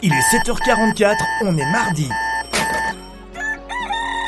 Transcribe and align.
Il 0.00 0.12
est 0.12 0.36
7h44, 0.36 1.16
on 1.42 1.58
est 1.58 1.72
mardi. 1.72 2.08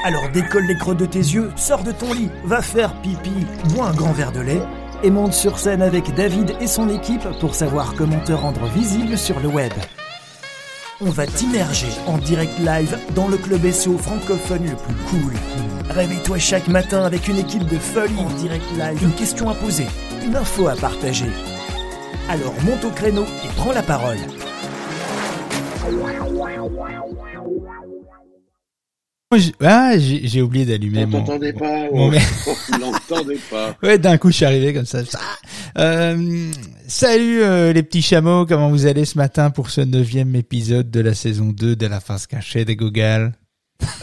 Alors 0.04 0.28
décolle 0.30 0.66
les 0.66 0.76
creux 0.76 0.96
de 0.96 1.06
tes 1.06 1.20
yeux, 1.20 1.52
sors 1.54 1.84
de 1.84 1.92
ton 1.92 2.12
lit, 2.12 2.28
va 2.42 2.60
faire 2.60 2.92
pipi, 3.02 3.46
bois 3.66 3.86
un 3.86 3.92
grand 3.92 4.10
verre 4.10 4.32
de 4.32 4.40
lait 4.40 4.62
et 5.04 5.10
monte 5.10 5.32
sur 5.32 5.60
scène 5.60 5.80
avec 5.80 6.12
David 6.16 6.56
et 6.60 6.66
son 6.66 6.88
équipe 6.88 7.22
pour 7.38 7.54
savoir 7.54 7.94
comment 7.94 8.18
te 8.18 8.32
rendre 8.32 8.64
visible 8.66 9.16
sur 9.16 9.38
le 9.38 9.46
web. 9.46 9.72
On 11.00 11.10
va 11.10 11.28
t'immerger 11.28 11.88
en 12.08 12.18
direct 12.18 12.58
live 12.58 12.98
dans 13.14 13.28
le 13.28 13.36
club 13.36 13.70
SEO 13.70 13.96
francophone 13.96 14.64
le 14.64 14.76
plus 14.76 14.94
cool. 15.08 15.34
Réveille-toi 15.90 16.38
chaque 16.38 16.66
matin 16.66 17.04
avec 17.04 17.28
une 17.28 17.38
équipe 17.38 17.66
de 17.66 17.78
folie 17.78 18.18
en 18.18 18.30
direct 18.40 18.66
live, 18.76 19.04
une 19.04 19.14
question 19.14 19.48
à 19.48 19.54
poser, 19.54 19.86
une 20.26 20.34
info 20.34 20.66
à 20.66 20.74
partager. 20.74 21.30
Alors 22.28 22.54
monte 22.64 22.84
au 22.84 22.90
créneau 22.90 23.24
et 23.44 23.48
prends 23.56 23.72
la 23.72 23.82
parole. 23.82 24.18
Ah, 29.60 29.92
j'ai 29.96 30.42
oublié 30.42 30.66
d'allumer 30.66 31.04
On 31.04 31.06
mon... 31.06 31.18
t'entendait 31.20 31.52
pas, 31.52 31.88
mon- 31.92 32.10
l'entendait 32.80 33.38
pas. 33.48 33.76
Ouais, 33.82 33.96
d'un 33.96 34.18
coup, 34.18 34.30
je 34.30 34.36
suis 34.36 34.44
arrivé 34.44 34.74
comme 34.74 34.86
ça. 34.86 35.02
Euh, 35.78 36.50
salut 36.88 37.40
euh, 37.42 37.72
les 37.72 37.84
petits 37.84 38.02
chameaux, 38.02 38.44
comment 38.44 38.68
vous 38.70 38.86
allez 38.86 39.04
ce 39.04 39.16
matin 39.16 39.50
pour 39.50 39.70
ce 39.70 39.82
neuvième 39.82 40.34
épisode 40.34 40.90
de 40.90 40.98
la 41.00 41.14
saison 41.14 41.46
2 41.52 41.76
de 41.76 41.86
la 41.86 42.00
face 42.00 42.26
cachée 42.26 42.64
des 42.64 42.74
Google 42.74 43.32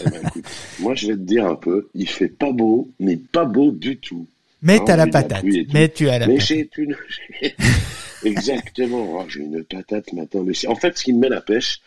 Eh 0.05 0.09
ben, 0.09 0.21
écoute, 0.27 0.45
moi 0.79 0.95
je 0.95 1.07
vais 1.07 1.13
te 1.15 1.19
dire 1.19 1.45
un 1.45 1.55
peu, 1.55 1.89
il 1.93 2.07
fait 2.07 2.29
pas 2.29 2.53
beau, 2.53 2.89
mais 3.01 3.17
pas 3.17 3.43
beau 3.43 3.71
du 3.73 3.97
tout. 3.97 4.27
Mets 4.61 4.79
Ah, 4.87 4.93
à 4.93 4.95
la 4.95 5.05
la 5.05 5.11
patate, 5.11 5.43
mets 5.73 5.89
tu 5.89 6.07
à 6.07 6.19
la 6.19 6.27
mais 6.27 6.35
patate. 6.37 6.47
j'ai 6.47 6.69
une... 6.77 6.95
Exactement, 8.23 9.19
Oh, 9.19 9.25
j'ai 9.29 9.41
une 9.41 9.63
patate 9.63 10.11
matin. 10.13 10.43
Mais 10.43 10.53
en 10.67 10.75
fait, 10.75 10.97
ce 10.97 11.03
qui 11.03 11.13
me 11.13 11.19
met 11.19 11.29
la 11.29 11.41
pêche, 11.41 11.81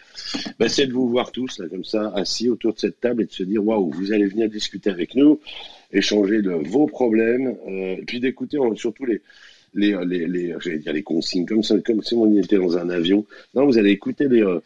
ben, 0.59 0.69
c'est 0.69 0.87
de 0.87 0.93
vous 0.93 1.09
voir 1.09 1.33
tous, 1.33 1.59
là, 1.59 1.69
comme 1.69 1.85
ça, 1.85 2.13
assis 2.15 2.49
autour 2.49 2.75
de 2.75 2.79
cette 2.79 3.01
table 3.01 3.23
et 3.23 3.27
de 3.27 3.33
se 3.33 3.43
dire, 3.43 3.65
waouh, 3.67 3.91
vous 3.91 4.13
allez 4.13 4.27
venir 4.27 4.49
discuter 4.49 4.91
avec 4.91 5.15
nous, 5.17 5.41
échanger 5.93 6.41
de 6.41 6.53
vos 6.53 6.87
problèmes, 6.87 7.57
euh, 7.67 7.97
et 7.97 8.05
puis 8.07 8.21
d'écouter 8.21 8.59
euh, 8.59 8.75
surtout 8.77 9.07
les, 9.07 9.23
les, 9.75 9.97
les, 10.05 10.27
les, 10.29 10.55
j'allais 10.61 10.79
dire 10.79 10.93
les 10.93 11.03
consignes, 11.03 11.47
comme 11.47 11.65
ça, 11.65 11.77
comme 11.81 12.03
si 12.03 12.15
on 12.15 12.33
était 12.37 12.59
dans 12.59 12.79
un 12.79 12.91
avion. 12.91 13.27
Non, 13.55 13.67
vous 13.67 13.79
allez 13.79 13.91
écouter 13.91 14.27
euh, 14.27 14.61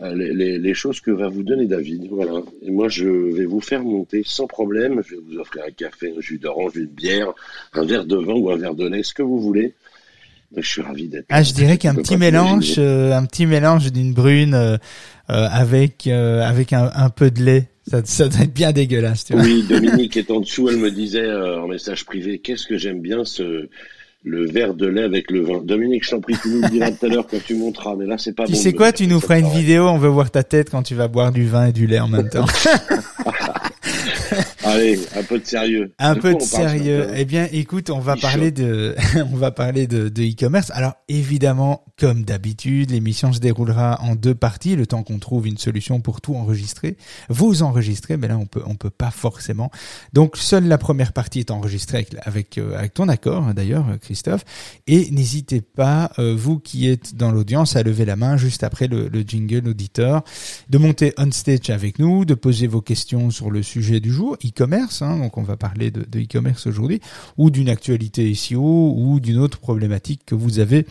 euh, 0.00 0.14
les, 0.14 0.32
les, 0.32 0.58
les 0.58 0.74
choses 0.74 1.00
que 1.00 1.10
va 1.10 1.28
vous 1.28 1.42
donner 1.42 1.66
David. 1.66 2.06
Voilà. 2.08 2.42
Et 2.62 2.70
moi, 2.70 2.88
je 2.88 3.06
vais 3.08 3.44
vous 3.44 3.60
faire 3.60 3.84
monter 3.84 4.22
sans 4.24 4.46
problème. 4.46 5.02
Je 5.06 5.16
vais 5.16 5.20
vous 5.20 5.38
offrir 5.38 5.64
un 5.66 5.70
café, 5.70 6.14
un 6.16 6.20
jus 6.20 6.38
d'orange, 6.38 6.76
une 6.76 6.86
bière, 6.86 7.34
un 7.74 7.84
verre 7.84 8.06
de 8.06 8.16
vin 8.16 8.34
ou 8.34 8.50
un 8.50 8.56
verre 8.56 8.74
de 8.74 8.88
lait, 8.88 9.02
ce 9.02 9.12
que 9.12 9.22
vous 9.22 9.38
voulez. 9.38 9.74
Donc, 10.54 10.64
je 10.64 10.68
suis 10.68 10.82
ravi 10.82 11.08
d'être. 11.08 11.26
Ah, 11.28 11.42
je 11.42 11.52
dirais 11.52 11.78
qu'un 11.78 11.94
petit 11.94 12.16
mélange, 12.16 12.74
euh, 12.78 13.12
un 13.12 13.24
petit 13.24 13.46
mélange 13.46 13.92
d'une 13.92 14.12
brune 14.12 14.54
euh, 14.54 14.76
euh, 15.30 15.48
avec 15.50 16.06
euh, 16.08 16.42
avec 16.42 16.72
un, 16.72 16.90
un 16.94 17.08
peu 17.10 17.30
de 17.30 17.42
lait. 17.42 17.68
Ça, 17.88 18.00
ça 18.04 18.28
doit 18.28 18.42
être 18.42 18.52
bien 18.54 18.72
dégueulasse, 18.72 19.24
tu 19.24 19.32
vois. 19.32 19.42
Oui, 19.42 19.64
Dominique 19.68 20.16
est 20.16 20.30
en 20.30 20.40
dessous. 20.40 20.68
Elle 20.68 20.76
me 20.78 20.90
disait 20.90 21.20
euh, 21.22 21.60
en 21.62 21.68
message 21.68 22.04
privé, 22.04 22.38
qu'est-ce 22.38 22.66
que 22.66 22.76
j'aime 22.78 23.00
bien 23.00 23.24
ce 23.24 23.68
le 24.22 24.44
verre 24.50 24.74
de 24.74 24.86
lait 24.86 25.02
avec 25.04 25.30
le 25.30 25.40
vin? 25.40 25.60
Dominique, 25.64 26.04
je 26.04 26.10
t'en 26.10 26.20
prie, 26.20 26.34
tu 26.42 26.48
nous 26.50 26.60
le 26.62 26.68
diras 26.68 26.90
tout 26.90 27.06
à 27.06 27.08
l'heure 27.08 27.26
quand 27.28 27.42
tu 27.44 27.54
monteras. 27.54 27.94
Mais 27.96 28.06
là, 28.06 28.16
c'est 28.18 28.32
pas 28.34 28.44
Tu 28.46 28.52
bon. 28.52 28.58
sais 28.58 28.72
de 28.72 28.76
quoi, 28.76 28.92
tu 28.92 29.06
nous 29.06 29.18
feras 29.20 29.38
une 29.38 29.44
pareil. 29.46 29.60
vidéo, 29.60 29.88
on 29.88 29.98
veut 29.98 30.08
voir 30.08 30.30
ta 30.30 30.42
tête 30.42 30.68
quand 30.70 30.82
tu 30.82 30.94
vas 30.94 31.08
boire 31.08 31.32
du 31.32 31.46
vin 31.46 31.66
et 31.66 31.72
du 31.72 31.86
lait 31.86 32.00
en 32.00 32.08
même 32.08 32.28
temps. 32.28 32.44
Allez, 34.70 35.00
un 35.16 35.22
peu 35.22 35.38
de 35.38 35.46
sérieux. 35.46 35.92
Un 35.98 36.14
De 36.14 36.20
peu 36.20 36.34
de 36.34 36.40
sérieux. 36.40 37.08
Eh 37.14 37.24
bien, 37.24 37.48
écoute, 37.52 37.90
on 37.90 37.98
va 37.98 38.14
Il 38.16 38.20
parler 38.20 38.50
de, 38.50 38.94
on 39.32 39.36
va 39.36 39.50
parler 39.50 39.86
de, 39.86 40.08
de 40.08 40.22
e-commerce. 40.22 40.70
Alors, 40.74 40.94
évidemment, 41.08 41.84
comme 41.98 42.24
d'habitude, 42.24 42.90
l'émission 42.90 43.32
se 43.32 43.40
déroulera 43.40 44.00
en 44.02 44.14
deux 44.14 44.34
parties, 44.34 44.76
le 44.76 44.86
temps 44.86 45.02
qu'on 45.02 45.18
trouve 45.18 45.46
une 45.46 45.58
solution 45.58 46.00
pour 46.00 46.20
tout 46.20 46.34
enregistrer. 46.34 46.96
Vous 47.28 47.62
enregistrez, 47.62 48.16
mais 48.16 48.28
là, 48.28 48.38
on 48.38 48.46
peut, 48.46 48.62
on 48.66 48.74
peut 48.74 48.90
pas 48.90 49.10
forcément. 49.10 49.70
Donc, 50.12 50.36
seule 50.36 50.66
la 50.66 50.78
première 50.78 51.12
partie 51.12 51.40
est 51.40 51.50
enregistrée 51.50 51.98
avec, 51.98 52.14
avec, 52.26 52.58
euh, 52.58 52.78
avec 52.78 52.94
ton 52.94 53.08
accord, 53.08 53.52
d'ailleurs, 53.54 53.86
Christophe. 54.00 54.44
Et 54.86 55.10
n'hésitez 55.10 55.60
pas, 55.60 56.12
euh, 56.18 56.34
vous 56.36 56.58
qui 56.58 56.88
êtes 56.88 57.16
dans 57.16 57.32
l'audience, 57.32 57.76
à 57.76 57.82
lever 57.82 58.04
la 58.04 58.16
main 58.16 58.36
juste 58.36 58.62
après 58.62 58.86
le, 58.86 59.08
le 59.08 59.22
jingle 59.22 59.68
auditeur, 59.68 60.22
de 60.68 60.78
monter 60.78 61.12
on 61.18 61.30
stage 61.30 61.70
avec 61.70 61.98
nous, 61.98 62.24
de 62.24 62.34
poser 62.34 62.66
vos 62.66 62.80
questions 62.80 63.30
sur 63.30 63.50
le 63.50 63.62
sujet 63.62 64.00
du 64.00 64.12
jour, 64.12 64.36
e-commerce, 64.60 65.02
hein, 65.02 65.18
donc 65.18 65.38
on 65.38 65.42
va 65.42 65.56
parler 65.56 65.90
de, 65.90 66.02
e-commerce 66.18 66.66
aujourd'hui, 66.66 67.00
ou 67.38 67.50
d'une 67.50 67.68
actualité 67.68 68.32
SEO, 68.34 68.94
ou 68.96 69.20
d'une 69.20 69.38
autre 69.38 69.58
problématique 69.58 70.22
que 70.26 70.34
vous 70.34 70.58
avez 70.58 70.86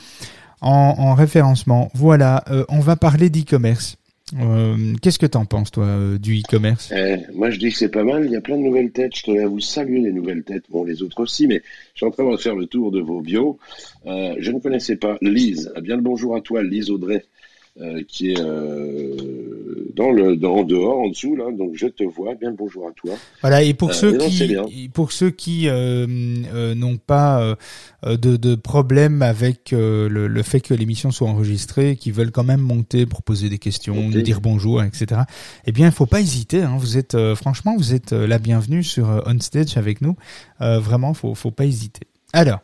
en, 0.62 0.96
en 0.97 1.13
référencement. 1.13 1.91
Voilà, 1.94 2.44
euh, 2.50 2.66
on 2.69 2.80
va 2.80 2.96
parler 2.96 3.30
d'e-commerce. 3.30 3.97
Euh, 4.40 4.94
Qu'est-ce 5.02 5.19
que 5.19 5.25
t'en 5.25 5.46
penses, 5.46 5.72
toi, 5.72 5.85
euh, 5.85 6.18
du 6.18 6.40
e-commerce? 6.40 6.91
Eh, 6.96 7.18
moi, 7.34 7.50
je 7.50 7.57
dis 7.57 7.69
que 7.69 7.78
c'est 7.78 7.90
pas 7.90 8.03
mal. 8.03 8.25
Il 8.25 8.31
y 8.31 8.35
a 8.35 8.41
plein 8.41 8.57
de 8.57 8.63
nouvelles 8.63 8.91
têtes. 8.91 9.16
Je 9.16 9.24
tenais 9.24 9.44
à 9.44 9.47
vous 9.47 9.59
saluer 9.59 10.01
les 10.01 10.12
nouvelles 10.12 10.44
têtes. 10.44 10.66
Bon, 10.69 10.84
les 10.84 11.01
autres 11.01 11.19
aussi, 11.22 11.47
mais 11.47 11.62
je 11.94 11.97
suis 12.00 12.06
en 12.06 12.12
train 12.12 12.30
de 12.30 12.38
faire 12.38 12.56
le 12.56 12.68
tour 12.68 12.91
de 12.91 13.01
vos 13.01 13.22
bios. 13.22 13.57
Je 14.06 14.51
ne 14.51 14.59
connaissais 14.59 14.97
pas 14.97 15.18
Lise. 15.22 15.72
Eh 15.75 15.81
Bien 15.81 15.96
le 15.96 16.03
bonjour 16.03 16.36
à 16.36 16.41
toi, 16.41 16.62
Lise 16.62 16.91
Audrey, 16.91 17.25
euh, 17.82 18.02
qui 18.08 18.32
est 18.32 18.40
euh, 18.40 19.16
dans 19.96 20.12
le 20.12 20.36
dans 20.36 20.58
en 20.58 20.64
dehors, 20.64 21.00
en 21.00 21.10
dessous 21.10 21.36
là. 21.36 21.46
Donc 21.52 21.72
je 21.76 21.88
te 21.88 22.04
vois. 22.04 22.36
Bien 22.36 22.52
bonjour 22.58 22.88
à 22.88 22.92
toi. 22.92 23.14
Voilà, 23.42 23.64
et 23.64 23.74
pour 23.74 23.90
Euh, 23.90 23.94
ceux 23.94 24.18
non, 24.18 24.28
qui, 24.28 24.90
pour 24.90 25.12
ceux 25.12 25.30
qui 25.30 25.68
euh, 25.68 26.06
euh, 26.54 26.76
n'ont 26.76 26.98
pas 26.98 27.56
de, 28.06 28.38
de 28.38 28.56
problème 28.56 29.22
avec 29.22 29.74
euh, 29.74 30.08
le, 30.10 30.28
le 30.28 30.44
fait 30.44 30.62
que 30.62 30.74
l'émission 30.74 31.12
soit 31.12 31.28
enregistrée, 31.28 31.96
qui 31.96 32.12
veulent 32.12 32.32
quand 32.32 32.44
même 32.44 32.62
monter 32.62 33.06
pour 33.06 33.24
poser 33.24 33.50
des 33.50 33.58
questions, 33.58 33.96
nous 33.96 34.22
dire 34.22 34.42
bonjour, 34.42 34.82
etc. 34.84 35.22
Eh 35.66 35.72
bien, 35.72 35.88
il 35.88 35.92
faut 35.92 36.06
pas 36.06 36.22
hésiter. 36.22 36.62
Hein, 36.64 36.76
vous 36.78 36.98
êtes, 36.98 37.16
euh, 37.16 37.36
franchement, 37.36 37.76
vous 37.78 37.94
êtes 37.94 38.12
la 38.12 38.40
bienvenue 38.40 38.84
sur 38.84 39.24
On 39.26 39.40
Stage 39.40 39.78
avec 39.78 40.02
nous. 40.02 40.16
Euh, 40.62 40.80
vraiment, 40.80 41.14
faut, 41.14 41.36
faut 41.36 41.52
pas 41.52 41.66
hésiter. 41.66 42.02
Alors, 42.34 42.60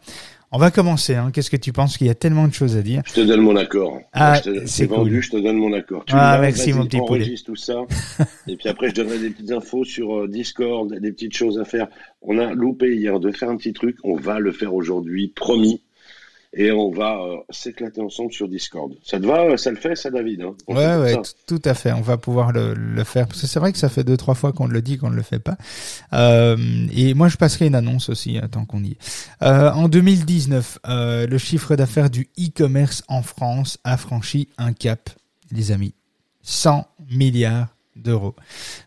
on 0.51 0.57
va 0.57 0.71
commencer. 0.71 1.15
Hein. 1.15 1.31
Qu'est-ce 1.33 1.49
que 1.49 1.57
tu 1.57 1.73
penses 1.73 1.97
qu'il 1.97 2.07
y 2.07 2.09
a 2.09 2.15
tellement 2.15 2.47
de 2.47 2.53
choses 2.53 2.77
à 2.77 2.81
dire 2.81 3.01
Je 3.05 3.13
te 3.13 3.21
donne 3.21 3.41
mon 3.41 3.55
accord. 3.55 3.99
Ah, 4.13 4.39
c'est 4.65 4.85
vendu, 4.85 5.11
cool. 5.11 5.21
je 5.21 5.29
te 5.31 5.37
donne 5.37 5.57
mon 5.57 5.73
accord. 5.73 6.05
Tu 6.05 6.13
Ah, 6.15 6.37
me 6.37 6.41
merci, 6.43 6.73
mon 6.73 6.85
petit 6.85 6.99
poulet. 7.05 7.33
tout 7.45 7.55
ça. 7.55 7.81
et 8.47 8.55
puis 8.55 8.69
après, 8.69 8.89
je 8.89 8.95
donnerai 8.95 9.19
des 9.19 9.29
petites 9.31 9.51
infos 9.51 9.83
sur 9.83 10.21
euh, 10.21 10.27
Discord, 10.27 10.93
des 10.93 11.11
petites 11.11 11.35
choses 11.35 11.59
à 11.59 11.65
faire. 11.65 11.87
On 12.21 12.37
a 12.39 12.53
loupé 12.53 12.95
hier 12.95 13.19
de 13.19 13.31
faire 13.31 13.49
un 13.49 13.57
petit 13.57 13.73
truc. 13.73 13.97
On 14.03 14.15
va 14.15 14.39
le 14.39 14.51
faire 14.51 14.73
aujourd'hui, 14.73 15.27
promis. 15.35 15.81
Et 16.57 16.71
on 16.71 16.89
va 16.89 17.17
euh, 17.19 17.37
s'éclater 17.49 18.01
ensemble 18.01 18.31
sur 18.31 18.47
Discord. 18.47 18.93
Ça 19.03 19.19
te 19.19 19.25
va 19.25 19.41
euh, 19.41 19.57
Ça 19.57 19.71
le 19.71 19.77
fait, 19.77 19.95
ça, 19.95 20.09
David 20.09 20.41
hein? 20.41 20.55
On 20.67 20.75
Ouais, 20.75 20.95
ouais, 20.95 21.15
tout 21.45 21.61
à 21.65 21.73
fait. 21.73 21.91
On 21.91 22.01
va 22.01 22.17
pouvoir 22.17 22.53
le, 22.53 22.73
le 22.73 23.03
faire 23.03 23.27
parce 23.27 23.41
que 23.41 23.47
c'est 23.47 23.59
vrai 23.59 23.73
que 23.73 23.77
ça 23.77 23.89
fait 23.89 24.05
deux, 24.05 24.17
trois 24.17 24.35
fois 24.35 24.53
qu'on 24.53 24.67
le 24.67 24.81
dit, 24.81 24.97
qu'on 24.97 25.09
ne 25.09 25.15
le 25.15 25.21
fait 25.21 25.39
pas. 25.39 25.57
Euh, 26.13 26.55
et 26.95 27.13
moi, 27.13 27.27
je 27.27 27.37
passerai 27.37 27.67
une 27.67 27.75
annonce 27.75 28.09
aussi 28.09 28.39
tant 28.51 28.65
qu'on 28.65 28.83
y 28.83 28.91
est. 28.91 28.97
Euh, 29.41 29.71
en 29.71 29.87
2019, 29.87 30.79
euh, 30.87 31.27
le 31.27 31.37
chiffre 31.37 31.75
d'affaires 31.75 32.09
du 32.09 32.29
e-commerce 32.39 33.03
en 33.07 33.21
France 33.21 33.77
a 33.83 33.97
franchi 33.97 34.49
un 34.57 34.73
cap, 34.73 35.09
les 35.51 35.71
amis, 35.71 35.93
100 36.43 36.87
milliards 37.11 37.74
d'euros. 37.95 38.35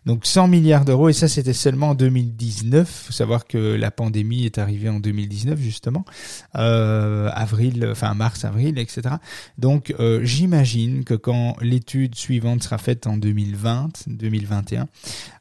Donc 0.05 0.25
100 0.25 0.47
milliards 0.47 0.85
d'euros 0.85 1.09
et 1.09 1.13
ça 1.13 1.27
c'était 1.27 1.53
seulement 1.53 1.89
en 1.89 1.95
2019. 1.95 3.05
Faut 3.07 3.13
savoir 3.13 3.45
que 3.45 3.57
la 3.57 3.91
pandémie 3.91 4.45
est 4.45 4.57
arrivée 4.57 4.89
en 4.89 4.99
2019 4.99 5.59
justement, 5.59 6.05
euh, 6.55 7.29
avril, 7.33 7.87
enfin 7.91 8.13
mars, 8.13 8.45
avril, 8.45 8.77
etc. 8.77 9.15
Donc 9.57 9.93
euh, 9.99 10.23
j'imagine 10.23 11.03
que 11.03 11.15
quand 11.15 11.55
l'étude 11.61 12.15
suivante 12.15 12.63
sera 12.63 12.77
faite 12.77 13.07
en 13.07 13.17
2020, 13.17 14.07
2021, 14.07 14.87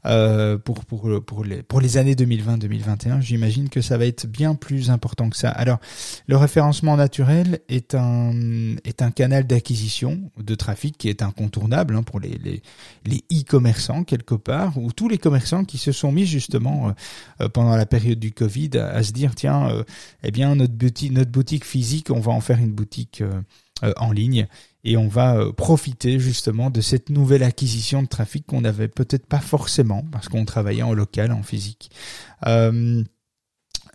euh, 0.06 0.58
pour 0.58 0.84
pour 0.84 1.24
pour 1.24 1.44
les 1.44 1.62
pour 1.62 1.80
les 1.80 1.96
années 1.96 2.14
2020-2021, 2.14 3.20
j'imagine 3.20 3.68
que 3.68 3.80
ça 3.80 3.98
va 3.98 4.06
être 4.06 4.26
bien 4.26 4.54
plus 4.54 4.90
important 4.90 5.28
que 5.28 5.36
ça. 5.36 5.50
Alors 5.50 5.78
le 6.26 6.36
référencement 6.36 6.96
naturel 6.96 7.60
est 7.68 7.94
un 7.94 8.76
est 8.84 9.02
un 9.02 9.10
canal 9.10 9.46
d'acquisition 9.46 10.30
de 10.38 10.54
trafic 10.54 10.96
qui 10.96 11.08
est 11.08 11.22
incontournable 11.22 11.96
hein, 11.96 12.02
pour 12.02 12.20
les 12.20 12.38
les 12.42 12.62
les 13.04 13.24
e-commerçants 13.58 14.04
quelque 14.04 14.34
part 14.34 14.78
ou 14.78 14.92
tous 14.92 15.08
les 15.08 15.18
commerçants 15.18 15.64
qui 15.64 15.78
se 15.78 15.92
sont 15.92 16.12
mis 16.12 16.26
justement 16.26 16.88
euh, 16.88 16.92
euh, 17.40 17.48
pendant 17.48 17.76
la 17.76 17.86
période 17.86 18.18
du 18.18 18.32
Covid 18.32 18.70
à, 18.78 19.02
se 19.02 19.12
dire 19.12 19.34
tiens 19.34 19.70
euh, 19.70 19.84
eh 20.22 20.30
bien 20.30 20.54
notre 20.54 20.74
boutique 20.74 21.12
notre 21.12 21.30
boutique 21.30 21.64
physique 21.64 22.10
on 22.10 22.20
va 22.20 22.32
en 22.32 22.40
faire 22.40 22.58
une 22.58 22.72
boutique 22.72 23.22
euh, 23.22 23.92
en 23.96 24.12
ligne 24.12 24.46
et 24.84 24.96
on 24.96 25.08
va 25.08 25.52
profiter 25.56 26.18
justement 26.18 26.70
de 26.70 26.80
cette 26.80 27.10
nouvelle 27.10 27.42
acquisition 27.42 28.02
de 28.02 28.08
trafic 28.08 28.46
qu'on 28.46 28.62
n'avait 28.62 28.88
peut-être 28.88 29.26
pas 29.26 29.40
forcément 29.40 30.04
parce 30.10 30.28
qu'on 30.28 30.44
travaillait 30.44 30.82
en 30.82 30.94
local, 30.94 31.30
en 31.30 31.42
physique. 31.42 31.90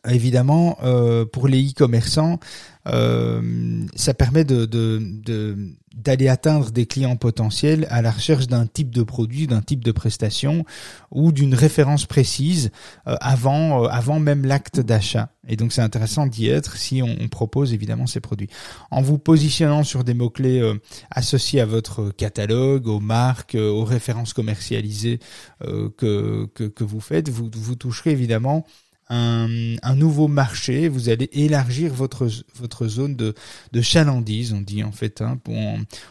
Euh, 0.05 0.11
évidemment, 0.11 0.77
euh, 0.83 1.25
pour 1.25 1.47
les 1.47 1.69
e-commerçants, 1.69 2.39
euh, 2.88 3.85
ça 3.95 4.13
permet 4.13 4.44
de, 4.44 4.65
de, 4.65 5.00
de 5.01 5.57
d'aller 5.95 6.27
atteindre 6.27 6.71
des 6.71 6.88
clients 6.88 7.15
potentiels 7.15 7.88
à 7.91 8.01
la 8.01 8.09
recherche 8.11 8.47
d'un 8.47 8.65
type 8.65 8.89
de 8.89 9.03
produit, 9.03 9.45
d'un 9.45 9.61
type 9.61 9.83
de 9.83 9.91
prestation 9.91 10.65
ou 11.11 11.31
d'une 11.31 11.53
référence 11.53 12.07
précise 12.07 12.71
euh, 13.07 13.15
avant, 13.21 13.83
euh, 13.83 13.88
avant 13.89 14.19
même 14.19 14.44
l'acte 14.44 14.79
d'achat. 14.79 15.29
Et 15.47 15.55
donc 15.55 15.71
c'est 15.71 15.81
intéressant 15.81 16.25
d'y 16.25 16.47
être 16.47 16.77
si 16.77 17.03
on, 17.03 17.27
propose 17.27 17.73
évidemment 17.73 18.07
ces 18.07 18.21
produits. 18.21 18.50
En 18.89 19.01
vous 19.01 19.19
positionnant 19.19 19.83
sur 19.83 20.03
des 20.03 20.15
mots-clés 20.15 20.59
euh, 20.59 20.75
associés 21.11 21.61
à 21.61 21.65
votre 21.65 22.09
catalogue, 22.09 22.88
aux 22.88 23.00
marques, 23.00 23.55
aux 23.55 23.83
références 23.83 24.33
commercialisées 24.33 25.19
que, 25.61 26.47
que, 26.53 26.63
que, 26.63 26.83
vous 26.83 27.00
faites, 27.00 27.29
vous, 27.29 27.50
vous 27.53 27.75
toucherez 27.75 28.11
évidemment 28.11 28.65
un, 29.09 29.95
nouveau 29.95 30.27
marché, 30.27 30.88
vous 30.88 31.09
allez 31.09 31.29
élargir 31.33 31.94
votre 31.94 32.29
votre 32.55 32.88
zone 32.88 33.15
de, 33.15 33.33
de 33.71 33.81
chalandise, 33.81 34.53
on 34.53 34.61
dit 34.61 34.83
en 34.83 34.91
fait, 34.91 35.21
hein, 35.21 35.39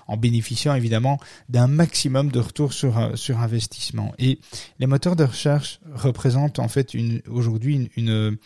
en, 0.07 0.17
bénéficiant 0.17 0.75
évidemment 0.75 1.19
d'un 1.49 1.67
maximum 1.67 2.31
de 2.31 2.41
retour 2.41 2.73
sur 2.73 3.13
sur 3.15 3.41
investissement. 3.41 4.13
Et 4.19 4.39
les 4.79 4.87
moteurs 4.87 5.17
de 5.17 5.25
recherche 5.25 5.81
représentent 5.95 6.59
en 6.59 6.69
fait 6.69 6.97
aujourd'hui 7.29 7.91
une, 7.97 8.39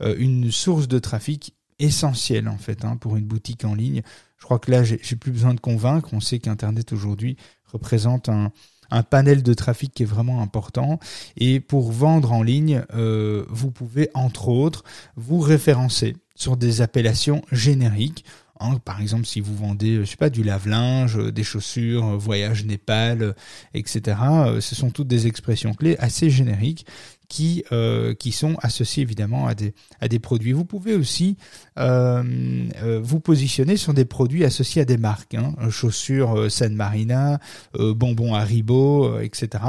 euh, 0.00 0.16
une 0.18 0.50
source 0.50 0.88
de 0.88 0.98
trafic 0.98 1.54
essentielle 1.78 2.48
en 2.48 2.58
fait 2.58 2.84
hein, 2.84 2.96
pour 2.96 3.16
une 3.16 3.24
boutique 3.24 3.64
en 3.64 3.74
ligne. 3.74 4.02
Je 4.38 4.44
crois 4.44 4.58
que 4.58 4.70
là 4.70 4.84
j'ai 4.84 4.98
plus 5.16 5.32
besoin 5.32 5.54
de 5.54 5.60
convaincre. 5.60 6.10
On 6.12 6.20
sait 6.20 6.38
qu'Internet 6.38 6.92
aujourd'hui 6.92 7.36
représente 7.64 8.28
un 8.28 8.52
un 8.90 9.02
panel 9.02 9.42
de 9.42 9.54
trafic 9.54 9.92
qui 9.92 10.02
est 10.02 10.06
vraiment 10.06 10.42
important. 10.42 10.98
Et 11.36 11.60
pour 11.60 11.92
vendre 11.92 12.32
en 12.32 12.42
ligne, 12.42 12.84
euh, 12.94 13.44
vous 13.48 13.70
pouvez 13.70 14.10
entre 14.14 14.48
autres 14.48 14.84
vous 15.16 15.40
référencer 15.40 16.16
sur 16.34 16.56
des 16.56 16.80
appellations 16.80 17.42
génériques. 17.52 18.24
Hein, 18.60 18.78
par 18.84 19.00
exemple, 19.00 19.24
si 19.24 19.40
vous 19.40 19.54
vendez, 19.54 19.96
je 19.96 20.04
sais 20.04 20.16
pas, 20.16 20.30
du 20.30 20.42
lave-linge, 20.42 21.32
des 21.32 21.44
chaussures, 21.44 22.18
voyage 22.18 22.64
Népal, 22.64 23.34
etc. 23.74 24.16
Euh, 24.20 24.60
ce 24.60 24.74
sont 24.74 24.90
toutes 24.90 25.06
des 25.06 25.26
expressions 25.26 25.74
clés 25.74 25.96
assez 25.98 26.28
génériques 26.28 26.84
qui 27.28 27.64
euh, 27.72 28.14
qui 28.14 28.32
sont 28.32 28.56
associés 28.62 29.02
évidemment 29.02 29.46
à 29.46 29.54
des 29.54 29.74
à 30.00 30.08
des 30.08 30.18
produits. 30.18 30.52
Vous 30.52 30.64
pouvez 30.64 30.94
aussi 30.94 31.36
euh, 31.78 32.22
euh 32.82 33.00
vous 33.02 33.20
positionner 33.20 33.76
sur 33.76 33.94
des 33.94 34.04
produits 34.04 34.44
associés 34.44 34.82
à 34.82 34.84
des 34.84 34.96
marques, 34.96 35.34
hein, 35.34 35.54
chaussures 35.70 36.38
euh, 36.38 36.48
San 36.48 36.74
Marina, 36.74 37.38
euh, 37.76 37.94
bonbons 37.94 38.34
Haribo, 38.34 39.20
etc. 39.20 39.64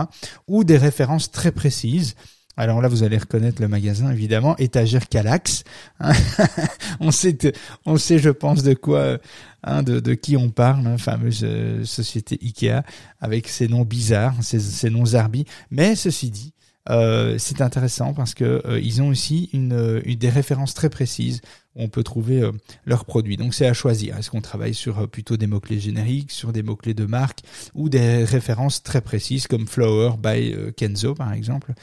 Ou 0.48 0.64
des 0.64 0.78
références 0.78 1.32
très 1.32 1.52
précises. 1.52 2.16
Alors 2.58 2.82
là, 2.82 2.90
vous 2.90 3.04
allez 3.04 3.18
reconnaître 3.18 3.62
le 3.62 3.70
magasin, 3.70 4.12
évidemment, 4.12 4.58
étagère 4.58 5.08
Calax. 5.08 5.64
Hein. 6.02 6.12
on 7.00 7.10
sait, 7.10 7.38
on 7.86 7.96
sait, 7.96 8.20
je 8.20 8.32
pense, 8.32 8.64
de 8.64 8.74
quoi, 8.74 9.18
hein, 9.64 9.82
de, 9.82 10.02
de, 10.02 10.14
qui 10.14 10.36
on 10.36 10.50
parle, 10.50 10.86
hein, 10.86 10.98
fameuse 10.98 11.48
société 11.86 12.38
Ikea, 12.42 12.84
avec 13.22 13.48
ses 13.48 13.70
noms 13.70 13.86
bizarres, 13.86 14.36
ses, 14.42 14.60
ses 14.60 14.90
noms 14.90 15.06
zarbi. 15.06 15.46
Mais 15.72 15.96
ceci 15.96 16.32
dit, 16.32 16.54
euh, 16.90 17.36
c'est 17.38 17.62
intéressant 17.62 18.14
parce 18.14 18.34
que 18.34 18.62
euh, 18.66 18.80
ils 18.80 19.02
ont 19.02 19.10
aussi 19.10 19.50
une, 19.54 20.02
des 20.02 20.30
références 20.30 20.74
très 20.74 20.90
précises 20.90 21.42
où 21.76 21.84
on 21.84 21.90
peut 21.90 22.04
trouver 22.04 22.42
euh, 22.42 22.52
leurs 22.86 23.06
produits. 23.06 23.38
Donc 23.38 23.54
c'est 23.54 23.68
à 23.68 23.74
choisir. 23.74 24.18
Est-ce 24.18 24.32
qu'on 24.32 24.42
travaille 24.42 24.74
sur 24.74 25.08
plutôt 25.08 25.38
des 25.38 25.48
mots-clés 25.48 25.80
génériques, 25.80 26.32
sur 26.32 26.52
des 26.52 26.64
mots-clés 26.64 26.94
de 26.94 27.06
marque 27.06 27.42
ou 27.76 27.90
des 27.90 28.24
références 28.24 28.82
très 28.82 29.02
précises 29.02 29.48
comme 29.48 29.68
Flower 29.68 30.14
by 30.18 30.56
Kenzo 30.76 31.14
par 31.14 31.34
exemple. 31.34 31.74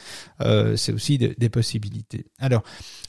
c'est 0.75 0.91
aussi 0.91 1.17
des 1.17 1.49
possibilités. 1.49 2.25
Alors, 2.39 2.63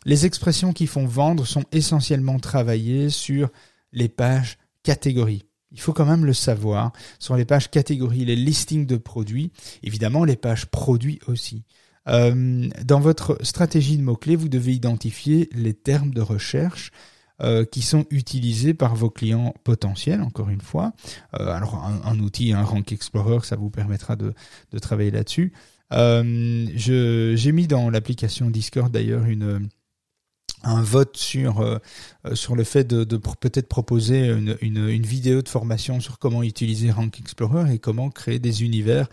les 0.05 0.27
expressions 0.27 0.73
qui 0.73 0.87
font 0.87 1.07
vendre 1.07 1.47
sont 1.47 1.65
essentiellement 1.73 2.39
travaillées 2.39 3.11
sur 3.11 3.49
les 3.93 4.09
pages 4.09 4.59
catégories. 4.83 5.45
Il 5.71 5.81
faut 5.81 5.93
quand 5.93 6.07
même 6.07 6.25
le 6.25 6.33
savoir. 6.33 6.93
Sur 7.19 7.37
les 7.37 7.45
pages 7.45 7.71
catégories, 7.71 8.25
les 8.25 8.37
listings 8.37 8.87
de 8.87 8.97
produits, 8.97 9.53
évidemment 9.83 10.25
les 10.25 10.37
pages 10.37 10.67
produits 10.67 11.21
aussi. 11.27 11.65
Euh, 12.09 12.69
dans 12.85 13.01
votre 13.01 13.39
stratégie 13.43 13.99
de 13.99 14.03
mots-clés, 14.03 14.37
vous 14.37 14.49
devez 14.49 14.73
identifier 14.73 15.49
les 15.53 15.75
termes 15.75 16.13
de 16.13 16.21
recherche 16.21 16.91
euh, 17.41 17.65
qui 17.65 17.83
sont 17.83 18.07
utilisés 18.11 18.75
par 18.75 18.97
vos 18.97 19.11
clients 19.11 19.55
potentiels, 19.65 20.23
encore 20.23 20.49
une 20.49 20.61
fois. 20.61 20.93
Euh, 21.39 21.49
alors 21.49 21.77
un, 21.77 22.19
outil, 22.19 22.53
un 22.53 22.65
Rank 22.65 22.91
Explorer, 22.93 23.41
ça 23.45 23.57
vous 23.57 23.71
permettra 23.71 24.17
de, 24.17 24.35
de 24.73 24.79
travailler 24.79 25.11
là-dessus. 25.11 25.53
J'ai 25.91 27.53
mis 27.53 27.67
dans 27.67 27.91
l'application 27.91 28.51
Discord 28.51 28.93
d'ailleurs 28.93 29.25
une 29.25 29.69
un 30.65 30.83
vote 30.83 31.17
sur 31.17 31.81
sur 32.35 32.57
le 32.57 32.65
fait 32.65 32.83
de, 32.85 33.17
peut-être 33.17 33.69
proposer 33.69 34.27
une, 34.27 34.57
une, 34.61 35.07
vidéo 35.07 35.41
de 35.41 35.49
formation 35.49 36.01
sur 36.01 36.19
comment 36.19 36.43
utiliser 36.43 36.91
Rank 36.91 37.21
Explorer 37.21 37.73
et 37.73 37.79
comment 37.79 38.11
créer 38.11 38.41
des 38.41 38.65
univers 38.65 39.09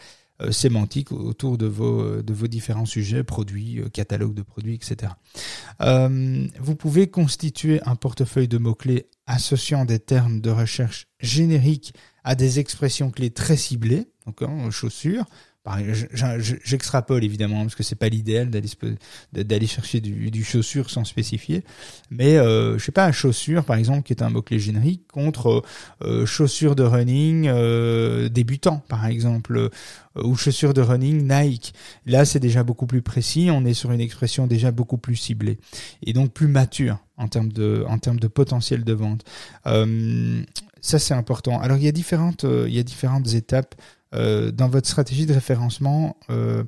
sémantique 0.52 1.12
autour 1.12 1.58
de 1.58 1.66
vos, 1.66 2.22
de 2.22 2.34
vos 2.34 2.48
différents 2.48 2.86
sujets, 2.86 3.24
produits, 3.24 3.80
euh, 3.80 3.90
catalogues 3.90 4.34
de 4.34 4.42
produits, 4.42 4.76
etc. 4.76 5.14
Euh, 5.82 6.48
vous 6.60 6.76
pouvez 6.76 7.08
constituer 7.08 7.82
un 7.86 7.96
portefeuille 7.96 8.48
de 8.48 8.58
mots-clés 8.58 9.08
associant 9.28 9.86
des 9.86 10.00
termes 10.00 10.42
de 10.42 10.50
recherche 10.50 11.08
génériques 11.20 11.94
à 12.24 12.36
des 12.36 12.60
expressions 12.60 13.12
clés 13.12 13.32
très 13.32 13.58
ciblées, 13.58 14.08
donc 14.26 14.42
hein, 14.42 14.70
chaussures, 14.72 15.26
J'extrapole 16.64 17.24
évidemment 17.24 17.64
parce 17.64 17.74
que 17.76 17.82
c'est 17.82 17.96
pas 17.96 18.08
l'idéal 18.10 18.52
d'aller 18.52 19.68
chercher 19.68 20.00
du, 20.00 20.30
du, 20.30 20.44
chaussure 20.44 20.92
sans 20.92 21.06
spécifier, 21.06 21.64
mais 22.12 22.38
euh, 22.38 22.78
je 22.78 22.84
sais 22.84 22.92
pas, 22.92 23.12
chaussure 23.12 23.66
par 23.66 23.78
exemple 23.78 24.04
qui 24.04 24.14
est 24.14 24.22
un 24.22 24.30
mot 24.30 24.44
clé 24.44 24.60
générique 24.60 25.08
contre 25.12 25.64
euh, 26.04 26.26
chaussures 26.28 26.76
de 26.76 26.84
running 26.84 27.48
euh, 27.48 28.30
débutant 28.30 28.84
par 28.88 29.08
exemple 29.08 29.58
euh, 29.58 30.24
ou 30.24 30.36
chaussures 30.36 30.76
de 30.76 30.82
running 30.82 31.28
Nike. 31.28 31.74
Là 32.06 32.26
c'est 32.26 32.40
déjà 32.40 32.64
beaucoup 32.64 32.86
plus 32.86 33.02
précis, 33.02 33.50
on 33.52 33.66
est 33.66 33.74
sur 33.74 33.92
une 33.92 34.02
expression 34.02 34.46
déjà 34.46 34.70
beaucoup 34.70 34.98
plus 34.98 35.16
ciblée 35.16 35.58
et 36.04 36.14
donc 36.14 36.32
plus 36.32 36.48
mature 36.48 37.00
en 37.18 37.28
termes 37.28 37.52
de 37.52 37.84
en 37.88 37.98
termes 37.98 38.20
de 38.20 38.28
potentiel 38.28 38.84
de 38.84 38.94
vente. 38.94 39.24
Euh, 39.66 40.44
ça 40.82 41.00
c'est 41.00 41.16
important. 41.16 41.60
Alors 41.60 41.78
il 41.78 41.84
y 41.84 41.88
a 41.88 41.92
différentes 41.92 42.46
il 42.68 42.74
y 42.74 42.80
a 42.80 42.84
différentes 42.84 43.34
étapes 43.34 43.74
euh, 44.16 44.52
dans 44.52 44.70
votre 44.70 44.88
stratégie 44.88 45.26
de 45.26 45.34
référencement, 45.34 46.18
euh, 46.30 46.64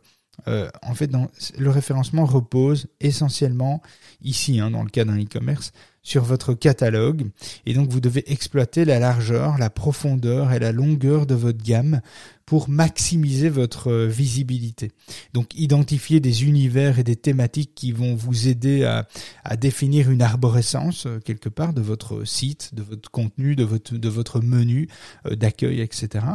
euh, 0.47 0.69
en 0.83 0.93
fait, 0.93 1.11
le 1.57 1.69
référencement 1.69 2.25
repose 2.25 2.87
essentiellement 2.99 3.81
ici, 4.21 4.59
hein, 4.59 4.71
dans 4.71 4.83
le 4.83 4.89
cas 4.89 5.05
d'un 5.05 5.19
e-commerce, 5.19 5.71
sur 6.03 6.23
votre 6.23 6.53
catalogue. 6.53 7.29
Et 7.65 7.73
donc, 7.73 7.89
vous 7.89 7.99
devez 7.99 8.31
exploiter 8.31 8.85
la 8.85 8.99
largeur, 8.99 9.57
la 9.57 9.69
profondeur 9.69 10.53
et 10.53 10.59
la 10.59 10.71
longueur 10.71 11.25
de 11.25 11.35
votre 11.35 11.61
gamme 11.61 12.01
pour 12.47 12.69
maximiser 12.69 13.49
votre 13.49 13.91
euh, 13.91 14.07
visibilité. 14.07 14.91
Donc 15.33 15.53
identifier 15.53 16.21
des 16.21 16.45
univers 16.45 16.97
et 16.97 17.03
des 17.03 17.17
thématiques 17.17 17.73
qui 17.75 17.91
vont 17.91 18.15
vous 18.15 18.47
aider 18.47 18.85
à, 18.85 19.05
à 19.43 19.57
définir 19.57 20.09
une 20.09 20.21
arborescence 20.21 21.05
euh, 21.05 21.19
quelque 21.19 21.49
part 21.49 21.73
de 21.73 21.81
votre 21.81 22.23
site, 22.23 22.73
de 22.73 22.81
votre 22.81 23.11
contenu, 23.11 23.55
de 23.57 23.65
votre, 23.65 23.95
de 23.95 24.09
votre 24.09 24.39
menu 24.41 24.87
euh, 25.25 25.35
d'accueil, 25.35 25.81
etc. 25.81 26.25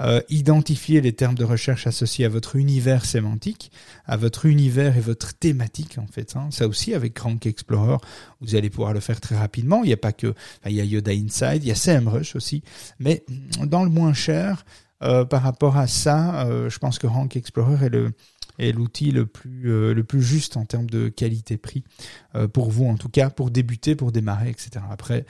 Euh, 0.00 0.20
identifier 0.28 1.00
les 1.00 1.12
termes 1.12 1.34
de 1.34 1.44
recherche 1.44 1.88
associés 1.88 2.24
à 2.24 2.28
votre 2.28 2.54
univers 2.54 3.04
sémantique, 3.04 3.72
à 4.06 4.16
votre 4.16 4.46
univers 4.46 4.96
et 4.96 5.00
votre 5.00 5.34
thématique 5.34 5.98
en 5.98 6.06
fait. 6.06 6.36
Hein. 6.36 6.48
Ça 6.52 6.68
aussi 6.68 6.94
avec 6.94 7.14
Crank 7.14 7.46
Explorer, 7.46 7.96
vous 8.40 8.54
allez 8.54 8.70
pouvoir 8.70 8.92
le 8.92 9.00
faire 9.00 9.20
très 9.20 9.36
rapidement. 9.36 9.82
Il 9.82 9.88
n'y 9.88 9.92
a 9.92 9.96
pas 9.98 10.12
que, 10.12 10.34
il 10.66 10.72
y 10.72 10.80
a 10.80 10.84
Yoda 10.84 11.10
Inside, 11.10 11.64
il 11.64 11.68
y 11.68 11.72
a 11.72 11.74
SEMrush 11.74 12.36
aussi, 12.36 12.62
mais 13.00 13.24
dans 13.66 13.82
le 13.82 13.90
moins 13.90 14.14
cher, 14.14 14.64
euh, 15.02 15.24
par 15.24 15.42
rapport 15.42 15.76
à 15.76 15.86
ça, 15.86 16.46
euh, 16.46 16.68
je 16.68 16.78
pense 16.78 16.98
que 16.98 17.06
Rank 17.06 17.36
Explorer 17.36 17.90
est 18.58 18.72
l'outil 18.72 19.12
le 19.12 19.26
plus 19.26 19.70
euh, 19.70 19.94
le 19.94 20.02
plus 20.02 20.22
juste 20.22 20.56
en 20.56 20.64
termes 20.64 20.90
de 20.90 21.08
qualité-prix 21.08 21.84
pour 22.52 22.70
vous 22.70 22.86
en 22.86 22.96
tout 22.96 23.08
cas 23.08 23.30
pour 23.30 23.50
débuter, 23.50 23.94
pour 23.94 24.12
démarrer, 24.12 24.50
etc. 24.50 24.84
Après, 24.90 25.24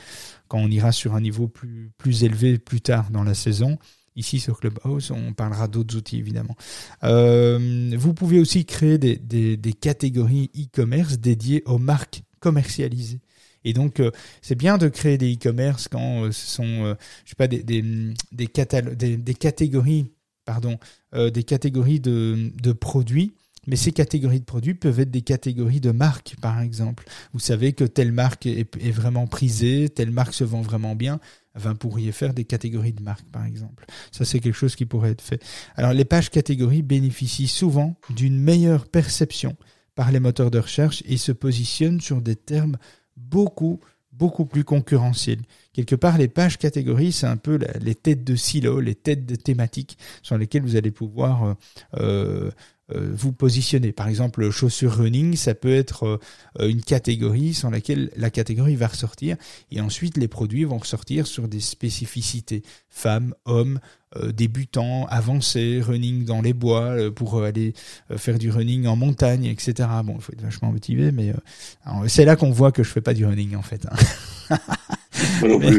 quand 0.49 0.59
on 0.59 0.69
ira 0.69 0.93
sur 0.93 1.15
un 1.15 1.21
niveau 1.21 1.49
plus 1.49 2.25
élevé 2.25 2.59
plus 2.59 2.81
tard 2.81 3.11
dans 3.11 3.25
la 3.25 3.35
saison, 3.35 3.79
Ici 4.17 4.41
sur 4.41 4.59
Clubhouse, 4.59 5.13
on 5.13 5.33
parlera 5.33 5.69
d'autres 5.69 5.97
outils 5.97 6.19
évidemment. 6.19 6.57
vous 7.03 8.15
pouvez 8.15 8.41
aussi 8.41 8.65
créer 8.65 8.99
des 8.99 9.73
catégories 9.81 10.51
e-commerce 10.57 11.19
dédiées 11.19 11.63
aux 11.67 11.79
marques 11.79 12.23
commercialisées. 12.41 13.21
Et 13.65 13.73
donc, 13.73 14.01
euh, 14.01 14.11
c'est 14.43 14.55
bien 14.55 14.79
de 14.79 14.89
créer 14.89 15.19
des 15.19 15.35
e-commerce 15.35 15.89
quand 15.89 16.25
euh, 16.25 16.33
ce 16.33 16.47
sont, 16.47 16.85
euh, 16.85 16.95
je 17.25 17.31
sais 17.31 17.37
pas, 17.37 17.49
des, 17.49 18.47
catégories, 19.37 20.13
pardon, 20.45 20.79
des 21.13 21.43
catégories 21.43 22.01
de, 22.01 22.73
produits. 22.73 23.33
Mais 23.67 23.77
ces 23.77 23.93
catégories 23.93 24.41
de 24.41 24.47
produits 24.47 24.73
peuvent 24.73 24.99
être 24.99 25.11
des 25.11 25.21
catégories 25.21 25.81
de 25.81 25.91
marques, 25.91 26.37
par 26.41 26.61
exemple. 26.61 27.05
Vous 27.35 27.41
savez 27.41 27.75
que 27.75 27.85
telle 27.85 28.13
marque 28.13 28.47
est 28.47 28.91
vraiment 28.91 29.27
prisée, 29.27 29.91
telle 29.91 30.11
marque 30.11 30.33
se 30.33 30.45
vend 30.45 30.63
vraiment 30.63 30.97
bien. 30.97 31.21
Vous 31.55 31.75
pourriez 31.75 32.13
faire 32.13 32.33
des 32.33 32.45
catégories 32.45 32.95
de 32.95 33.03
marques, 33.03 33.29
par 33.31 33.45
exemple. 33.45 33.85
Ça, 34.11 34.25
c'est 34.25 34.41
quelque 34.41 34.55
chose 34.55 34.75
qui 34.75 34.87
pourrait 34.87 35.11
être 35.11 35.21
fait. 35.21 35.43
Alors, 35.77 35.93
les 35.93 36.07
pages 36.07 36.31
catégories 36.31 36.83
bénéficient 36.83 37.49
souvent 37.49 37.97
d'une 38.09 38.41
meilleure 38.41 38.87
perception 38.87 39.55
par 39.99 40.13
les 40.13 40.21
moteurs 40.21 40.53
de 40.53 40.61
recherche 40.61 41.03
et 41.07 41.17
se 41.17 41.33
positionnent 41.33 42.01
sur 42.01 42.23
des 42.23 42.37
termes 42.37 42.77
beaucoup, 43.19 43.81
beaucoup 44.13 44.47
plus 44.47 44.65
concurrentiel. 44.65 45.39
quelque 45.73 45.95
part, 45.95 46.19
les 46.19 46.29
pages 46.29 46.59
catégories, 46.59 47.13
c'est 47.13 47.27
un 47.27 47.37
peu 47.37 47.59
les 47.81 47.95
têtes 47.95 48.25
de 48.25 48.35
silo, 48.37 48.81
les 48.81 48.95
têtes 48.95 49.27
de 49.27 49.37
thématiques 49.37 49.97
sur 50.23 50.37
lesquelles 50.37 50.63
vous 50.63 50.77
allez 50.77 50.91
pouvoir 50.91 51.45
euh, 51.45 51.55
euh, 51.99 52.51
vous 52.95 53.33
positionner. 53.33 53.93
Par 53.93 54.09
exemple, 54.09 54.51
chaussures 54.51 54.97
running, 54.97 55.37
ça 55.37 55.55
peut 55.55 55.75
être 55.75 56.21
euh, 56.59 56.69
une 56.69 56.83
catégorie 56.83 57.55
sur 57.55 57.71
laquelle 57.71 58.11
la 58.17 58.31
catégorie 58.31 58.77
va 58.77 58.87
ressortir 58.87 59.37
et 59.71 59.81
ensuite 59.81 60.17
les 60.17 60.29
produits 60.29 60.65
vont 60.65 60.79
ressortir 60.79 61.27
sur 61.27 61.49
des 61.49 61.61
spécificités 61.61 62.63
femmes, 62.89 63.35
hommes, 63.45 63.81
euh, 64.17 64.33
débutants, 64.33 65.07
avancés, 65.07 65.81
running 65.83 66.25
dans 66.25 66.41
les 66.41 66.55
bois 66.55 66.97
pour 67.15 67.43
aller 67.43 67.75
faire 68.17 68.39
du 68.39 68.51
running 68.51 68.87
en 68.87 68.97
montagne, 68.97 69.45
etc. 69.45 69.89
Bon, 70.05 70.15
il 70.17 70.23
faut 70.23 70.33
être 70.33 70.43
vachement 70.43 70.73
motivé, 70.73 71.13
mais 71.13 71.35
c'est 72.07 72.25
là 72.25 72.37
qu'on 72.37 72.51
voit 72.51 72.73
que 72.73 72.83
je 72.83 72.91
fais 72.91 73.03
pas 73.03 73.15
du 73.15 73.27
running 73.27 73.55
en 73.55 73.63
fait. 73.63 73.87
Hein. 75.43 75.59
mais, 75.61 75.71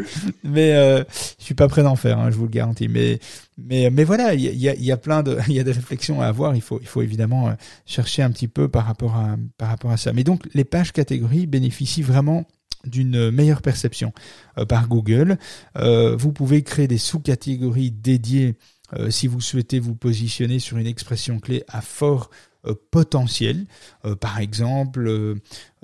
mais 0.44 0.76
euh, 0.76 1.04
je 1.38 1.46
suis 1.46 1.56
pas 1.56 1.68
prêt 1.68 1.84
d'en 1.84 1.96
faire, 1.96 2.20
hein, 2.20 2.32
je 2.32 2.36
vous 2.36 2.44
le 2.44 2.50
garantis. 2.50 2.88
Mais 2.88 3.20
mais 3.58 3.90
mais 3.90 4.04
voilà, 4.04 4.34
il 4.34 4.42
y 4.42 4.70
a, 4.70 4.76
y 4.76 4.92
a 4.92 4.98
plein 4.98 5.24
de 5.24 5.38
il 5.48 5.54
y 5.54 5.60
a 5.60 5.64
des 5.64 5.72
réflexions 5.72 6.22
à 6.22 6.28
avoir. 6.28 6.56
Il 6.56 6.62
faut 6.62 6.80
il 6.82 6.88
faut 6.88 7.02
évidemment 7.02 7.50
euh, 7.50 7.54
chercher 7.86 8.22
un 8.22 8.32
petit 8.32 8.48
peu 8.48 8.68
par 8.68 8.86
rapport 8.86 9.16
à 9.16 9.36
par 9.58 9.70
rapport 9.70 9.92
à 9.92 9.98
ça. 9.98 10.14
Mais 10.14 10.24
donc 10.24 10.48
les 10.54 10.66
pages 10.66 10.92
catégories 10.92 11.48
bénéficient 11.48 12.04
vraiment 12.04 12.46
d'une 12.86 13.30
meilleure 13.32 13.62
perception 13.62 14.14
euh, 14.58 14.66
par 14.66 14.88
Google. 14.88 15.38
Vous 15.76 16.32
pouvez 16.32 16.64
créer 16.64 16.88
des 16.88 16.98
sous-catégories 16.98 17.92
dédiées 17.92 18.56
si 19.10 19.28
vous 19.28 19.42
souhaitez 19.42 19.80
vous 19.80 19.96
positionner 19.96 20.60
sur 20.60 20.78
une 20.78 20.88
expression 20.88 21.40
clé 21.40 21.64
à 21.68 21.82
fort 21.82 22.30
potentiel. 22.92 23.66
par 24.20 24.40
exemple, 24.40 25.36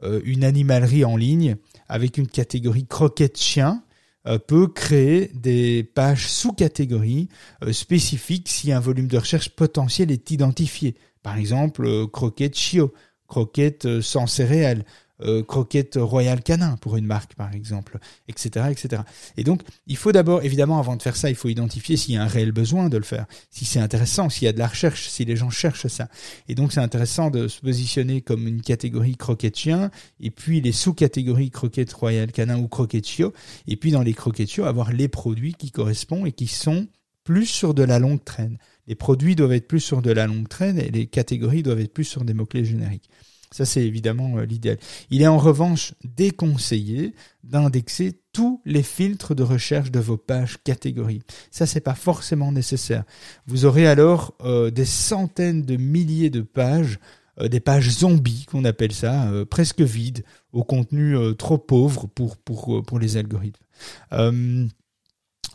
une 0.02 0.44
animalerie 0.44 1.06
en 1.06 1.18
ligne 1.18 1.56
avec 1.88 2.18
une 2.18 2.28
catégorie 2.28 2.86
croquette 2.86 3.38
chien 3.40 3.84
euh, 4.28 4.40
peut 4.40 4.68
créer 4.68 5.30
des 5.36 5.84
pages 5.84 6.28
sous-catégories 6.28 7.30
euh, 7.64 7.72
spécifiques 7.72 8.50
si 8.50 8.72
un 8.72 8.80
volume 8.80 9.08
de 9.08 9.20
recherche 9.20 9.50
potentiel 9.50 10.12
est 10.12 10.32
identifié. 10.32 10.96
Par 11.22 11.38
exemple, 11.38 11.86
euh, 11.86 12.08
croquette 12.08 12.58
chio, 12.58 12.92
croquette 13.28 14.02
sans 14.02 14.26
céréales, 14.26 14.84
euh, 15.22 15.44
croquette 15.44 15.98
Royal 16.00 16.42
Canin 16.44 16.78
pour 16.78 16.98
une 16.98 17.06
marque 17.06 17.36
par 17.36 17.54
exemple, 17.54 18.00
etc., 18.28 18.66
etc. 18.70 19.04
Et 19.38 19.44
donc, 19.44 19.62
il 19.88 19.98
faut 19.98 20.12
d'abord, 20.12 20.44
évidemment, 20.44 20.80
avant 20.80 20.96
de 20.96 21.02
faire 21.02 21.16
ça, 21.16 21.30
il 21.30 21.36
faut 21.36 21.50
identifier 21.50 21.98
s'il 21.98 22.16
y 22.16 22.18
a 22.18 22.24
un 22.24 22.28
réel 22.28 22.52
besoin 22.52 22.90
de 22.90 22.98
le 22.98 23.04
faire, 23.04 23.26
si 23.50 23.66
c'est 23.66 23.80
intéressant, 23.80 24.30
s'il 24.30 24.46
y 24.46 24.48
a 24.48 24.54
de 24.54 24.60
la 24.60 24.68
recherche, 24.68 25.08
si 25.08 25.26
les 25.26 25.36
gens 25.36 25.50
cherchent 25.50 25.88
ça. 25.88 26.10
Et 26.48 26.56
donc, 26.56 26.74
c'est 26.74 26.82
intéressant 26.82 27.30
de 27.30 27.48
se 27.48 27.62
positionner 27.62 28.22
comme 28.22 28.48
une 28.48 28.62
catégorie 28.62 29.16
croquette 29.16 29.58
chien, 29.58 29.92
et 30.20 30.32
puis 30.32 30.62
les 30.62 30.72
sous-catégories 30.72 31.52
croquette 31.52 31.94
Royal 31.94 32.32
Canin 32.32 32.58
ou 32.58 32.68
croquette 32.68 33.08
chio, 33.08 33.34
et 33.68 33.78
puis 33.78 33.92
dans 33.92 34.02
les 34.02 34.14
croquettes 34.14 34.50
chio, 34.50 34.66
avoir 34.66 34.92
les 34.92 35.08
produits 35.08 35.54
qui 35.54 35.72
correspondent 35.72 36.28
et 36.28 36.32
qui 36.32 36.48
sont 36.48 36.88
plus 37.24 37.48
sur 37.48 37.74
de 37.74 37.84
la 37.84 38.00
longue 38.00 38.24
traîne. 38.24 38.58
Les 38.88 38.96
produits 38.96 39.36
doivent 39.36 39.54
être 39.54 39.68
plus 39.68 39.80
sur 39.80 40.02
de 40.02 40.12
la 40.12 40.28
longue 40.28 40.48
traîne 40.48 40.78
et 40.78 40.92
les 40.92 41.08
catégories 41.08 41.64
doivent 41.64 41.80
être 41.80 41.94
plus 41.94 42.04
sur 42.04 42.24
des 42.24 42.34
mots-clés 42.34 42.66
génériques. 42.66 43.10
Ça, 43.56 43.64
c'est 43.64 43.86
évidemment 43.86 44.38
euh, 44.38 44.44
l'idéal. 44.44 44.78
Il 45.12 45.22
est 45.22 45.28
en 45.28 45.38
revanche 45.38 45.94
déconseillé 46.04 47.14
d'indexer 47.46 48.20
tous 48.34 48.60
les 48.66 48.84
filtres 48.84 49.34
de 49.34 49.44
recherche 49.44 49.92
de 49.92 50.00
vos 50.02 50.18
pages 50.18 50.58
catégories. 50.62 51.22
Ça, 51.52 51.66
c'est 51.66 51.80
pas 51.80 51.96
forcément 51.96 52.52
nécessaire. 52.52 53.06
Vous 53.48 53.64
aurez 53.64 53.88
alors 53.88 54.34
euh, 54.44 54.72
des 54.72 54.84
centaines 54.84 55.62
de 55.62 55.78
milliers 55.78 56.30
de 56.30 56.42
pages, 56.42 57.00
euh, 57.40 57.48
des 57.48 57.62
pages 57.62 57.92
zombies 57.92 58.46
qu'on 58.52 58.66
appelle 58.66 58.92
ça, 58.92 59.32
presque 59.50 59.80
vides, 59.80 60.26
au 60.52 60.66
contenu 60.66 61.16
trop 61.38 61.58
pauvre 61.58 62.08
pour 62.08 62.36
pour 62.36 62.84
pour 62.86 63.00
les 63.00 63.16
algorithmes. 63.16 63.64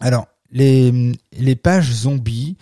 alors 0.00 0.26
les 0.50 1.12
les 1.32 1.56
pages 1.56 1.92
zombies, 1.92 2.56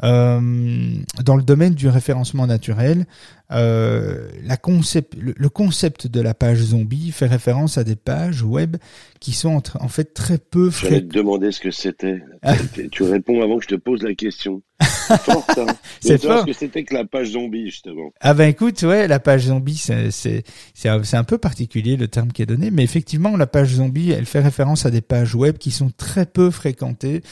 dans 0.00 1.36
le 1.36 1.42
domaine 1.42 1.74
du 1.74 1.88
référencement 1.88 2.46
naturel, 2.46 3.06
euh, 3.52 4.30
la 4.42 4.56
concept, 4.56 5.14
le, 5.16 5.48
concept 5.48 6.06
de 6.06 6.20
la 6.20 6.32
page 6.32 6.58
zombie 6.58 7.10
fait 7.12 7.26
référence 7.26 7.76
à 7.76 7.84
des 7.84 7.96
pages 7.96 8.42
web 8.42 8.76
qui 9.20 9.32
sont 9.32 9.62
en, 9.78 9.88
fait 9.88 10.14
très 10.14 10.38
peu. 10.38 10.70
Je 10.70 10.88
te 10.88 10.94
demander 11.00 11.52
ce 11.52 11.60
que 11.60 11.70
c'était. 11.70 12.22
tu 12.90 13.02
réponds 13.02 13.42
avant 13.42 13.58
que 13.58 13.64
je 13.64 13.68
te 13.68 13.74
pose 13.74 14.02
la 14.02 14.14
question. 14.14 14.62
C'est 14.80 15.18
fort. 15.18 15.46
C'est 16.00 16.18
fort. 16.18 16.40
ce 16.40 16.46
que 16.46 16.52
c'était 16.52 16.84
que 16.84 16.94
la 16.94 17.04
page 17.04 17.30
zombie, 17.30 17.66
justement. 17.66 18.12
Ah 18.20 18.34
ben 18.34 18.48
écoute, 18.48 18.82
ouais, 18.82 19.06
la 19.08 19.20
page 19.20 19.46
zombie, 19.46 19.76
c'est 19.76 20.10
c'est 20.10 20.88
un, 20.88 21.24
peu 21.24 21.38
particulier 21.38 21.96
le 21.96 22.08
terme 22.08 22.32
qui 22.32 22.42
est 22.42 22.46
donné, 22.46 22.70
mais 22.70 22.82
effectivement, 22.82 23.36
la 23.36 23.46
page 23.46 23.74
zombie, 23.74 24.10
elle 24.10 24.26
fait 24.26 24.40
référence 24.40 24.84
à 24.84 24.90
des 24.90 25.00
pages 25.00 25.34
web 25.34 25.56
qui 25.56 25.70
sont 25.70 25.90
très 25.96 26.26
peu 26.26 26.50
fréquentées, 26.50 27.22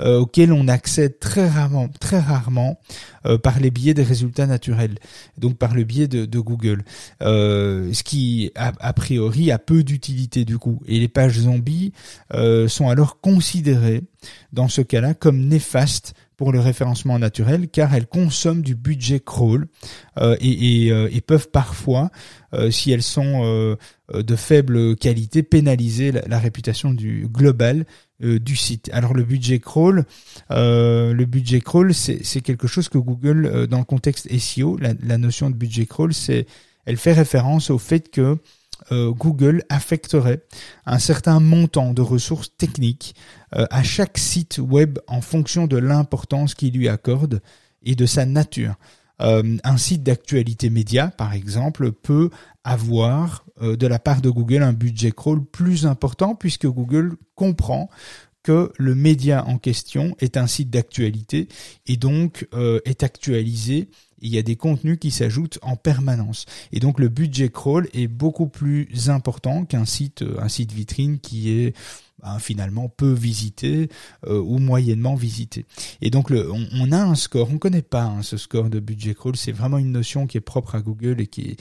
euh, 0.00 0.20
auxquelles 0.20 0.52
on 0.52 0.68
accède 0.68 1.18
très 1.18 1.48
rarement, 1.48 1.88
très 2.00 2.20
rarement, 2.20 2.78
euh, 3.26 3.36
par 3.36 3.60
les 3.60 3.70
biais 3.70 3.94
des 3.94 4.02
résultats 4.02 4.46
naturels, 4.46 4.94
donc 5.36 5.58
par 5.58 5.74
le 5.74 5.84
biais 5.84 6.08
de, 6.08 6.24
de 6.24 6.38
Google, 6.38 6.84
euh, 7.22 7.92
ce 7.92 8.02
qui 8.02 8.50
a, 8.54 8.72
a, 8.80 8.92
priori 8.92 9.50
a 9.50 9.58
peu 9.58 9.82
d'utilité 9.82 10.44
du 10.44 10.58
coup. 10.58 10.80
Et 10.86 10.98
les 10.98 11.08
pages 11.08 11.38
zombies 11.40 11.92
euh, 12.32 12.68
sont 12.68 12.88
alors 12.88 13.20
considérées 13.20 14.02
dans 14.52 14.68
ce 14.68 14.80
cas-là 14.80 15.14
comme 15.14 15.48
néfastes 15.48 16.14
pour 16.40 16.52
le 16.52 16.60
référencement 16.60 17.18
naturel 17.18 17.68
car 17.68 17.94
elles 17.94 18.06
consomment 18.06 18.62
du 18.62 18.74
budget 18.74 19.20
crawl 19.20 19.66
euh, 20.16 20.38
euh, 20.42 21.08
et, 21.12 21.20
peuvent 21.20 21.50
parfois, 21.50 22.10
euh, 22.54 22.70
si 22.70 22.92
elles 22.92 23.02
sont 23.02 23.76
de 24.08 24.36
faible 24.36 24.96
qualité, 24.96 25.42
pénaliser 25.42 26.12
la, 26.12 26.22
la 26.26 26.38
réputation 26.38 26.94
du 26.94 27.28
global 27.30 27.84
du 28.20 28.56
site. 28.56 28.88
Alors 28.94 29.12
le 29.12 29.22
budget 29.22 29.58
crawl, 29.58 30.06
le 30.48 31.24
budget 31.26 31.60
crawl, 31.60 31.92
c'est 31.92 32.40
quelque 32.40 32.66
chose 32.66 32.88
que 32.88 32.96
Google, 32.96 33.66
dans 33.66 33.78
le 33.78 33.84
contexte 33.84 34.26
SEO, 34.38 34.78
la, 34.78 34.94
la 35.02 35.18
notion 35.18 35.50
de 35.50 35.56
budget 35.56 35.84
crawl, 35.84 36.14
c'est, 36.14 36.46
elle 36.86 36.96
fait 36.96 37.12
référence 37.12 37.68
au 37.68 37.78
fait 37.78 38.10
que 38.10 38.38
euh, 38.92 39.10
Google 39.12 39.62
affecterait 39.68 40.42
un 40.86 40.98
certain 40.98 41.40
montant 41.40 41.92
de 41.92 42.02
ressources 42.02 42.56
techniques 42.56 43.14
euh, 43.54 43.66
à 43.70 43.82
chaque 43.82 44.18
site 44.18 44.58
web 44.58 44.98
en 45.06 45.20
fonction 45.20 45.66
de 45.66 45.76
l'importance 45.76 46.54
qu'il 46.54 46.74
lui 46.74 46.88
accorde 46.88 47.40
et 47.82 47.94
de 47.94 48.06
sa 48.06 48.26
nature. 48.26 48.74
Euh, 49.20 49.56
un 49.64 49.76
site 49.76 50.02
d'actualité 50.02 50.70
média, 50.70 51.08
par 51.08 51.34
exemple, 51.34 51.92
peut 51.92 52.30
avoir 52.64 53.44
de 53.60 53.86
la 53.86 53.98
part 53.98 54.22
de 54.22 54.30
Google 54.30 54.62
un 54.62 54.72
budget 54.72 55.12
crawl 55.12 55.44
plus 55.44 55.84
important 55.84 56.34
puisque 56.34 56.66
Google 56.66 57.16
comprend 57.34 57.90
que 58.42 58.72
le 58.78 58.94
média 58.94 59.44
en 59.46 59.58
question 59.58 60.16
est 60.18 60.38
un 60.38 60.46
site 60.46 60.70
d'actualité 60.70 61.48
et 61.86 61.98
donc 61.98 62.48
est 62.86 63.02
actualisé 63.02 63.90
il 64.20 64.34
y 64.34 64.38
a 64.38 64.42
des 64.42 64.56
contenus 64.56 64.98
qui 65.00 65.10
s'ajoutent 65.10 65.58
en 65.62 65.76
permanence. 65.76 66.46
Et 66.72 66.80
donc 66.80 66.98
le 66.98 67.08
budget 67.08 67.48
crawl 67.48 67.88
est 67.92 68.08
beaucoup 68.08 68.46
plus 68.46 69.08
important 69.08 69.64
qu'un 69.64 69.84
site, 69.84 70.24
un 70.38 70.48
site 70.48 70.72
vitrine 70.72 71.18
qui 71.18 71.50
est 71.50 71.74
ben, 72.22 72.38
finalement 72.38 72.88
peu 72.88 73.12
visité 73.12 73.88
euh, 74.26 74.38
ou 74.40 74.58
moyennement 74.58 75.14
visité. 75.14 75.66
Et 76.00 76.10
donc 76.10 76.30
on, 76.30 76.92
a 76.92 77.02
un 77.02 77.14
score, 77.14 77.50
on 77.50 77.58
connaît 77.58 77.82
pas 77.82 78.04
hein, 78.04 78.22
ce 78.22 78.36
score 78.36 78.70
de 78.70 78.80
budget 78.80 79.14
crawl, 79.14 79.36
c'est 79.36 79.52
vraiment 79.52 79.78
une 79.78 79.92
notion 79.92 80.26
qui 80.26 80.36
est 80.36 80.42
propre 80.42 80.74
à 80.74 80.80
Google 80.80 81.20
et 81.20 81.26
qui 81.26 81.56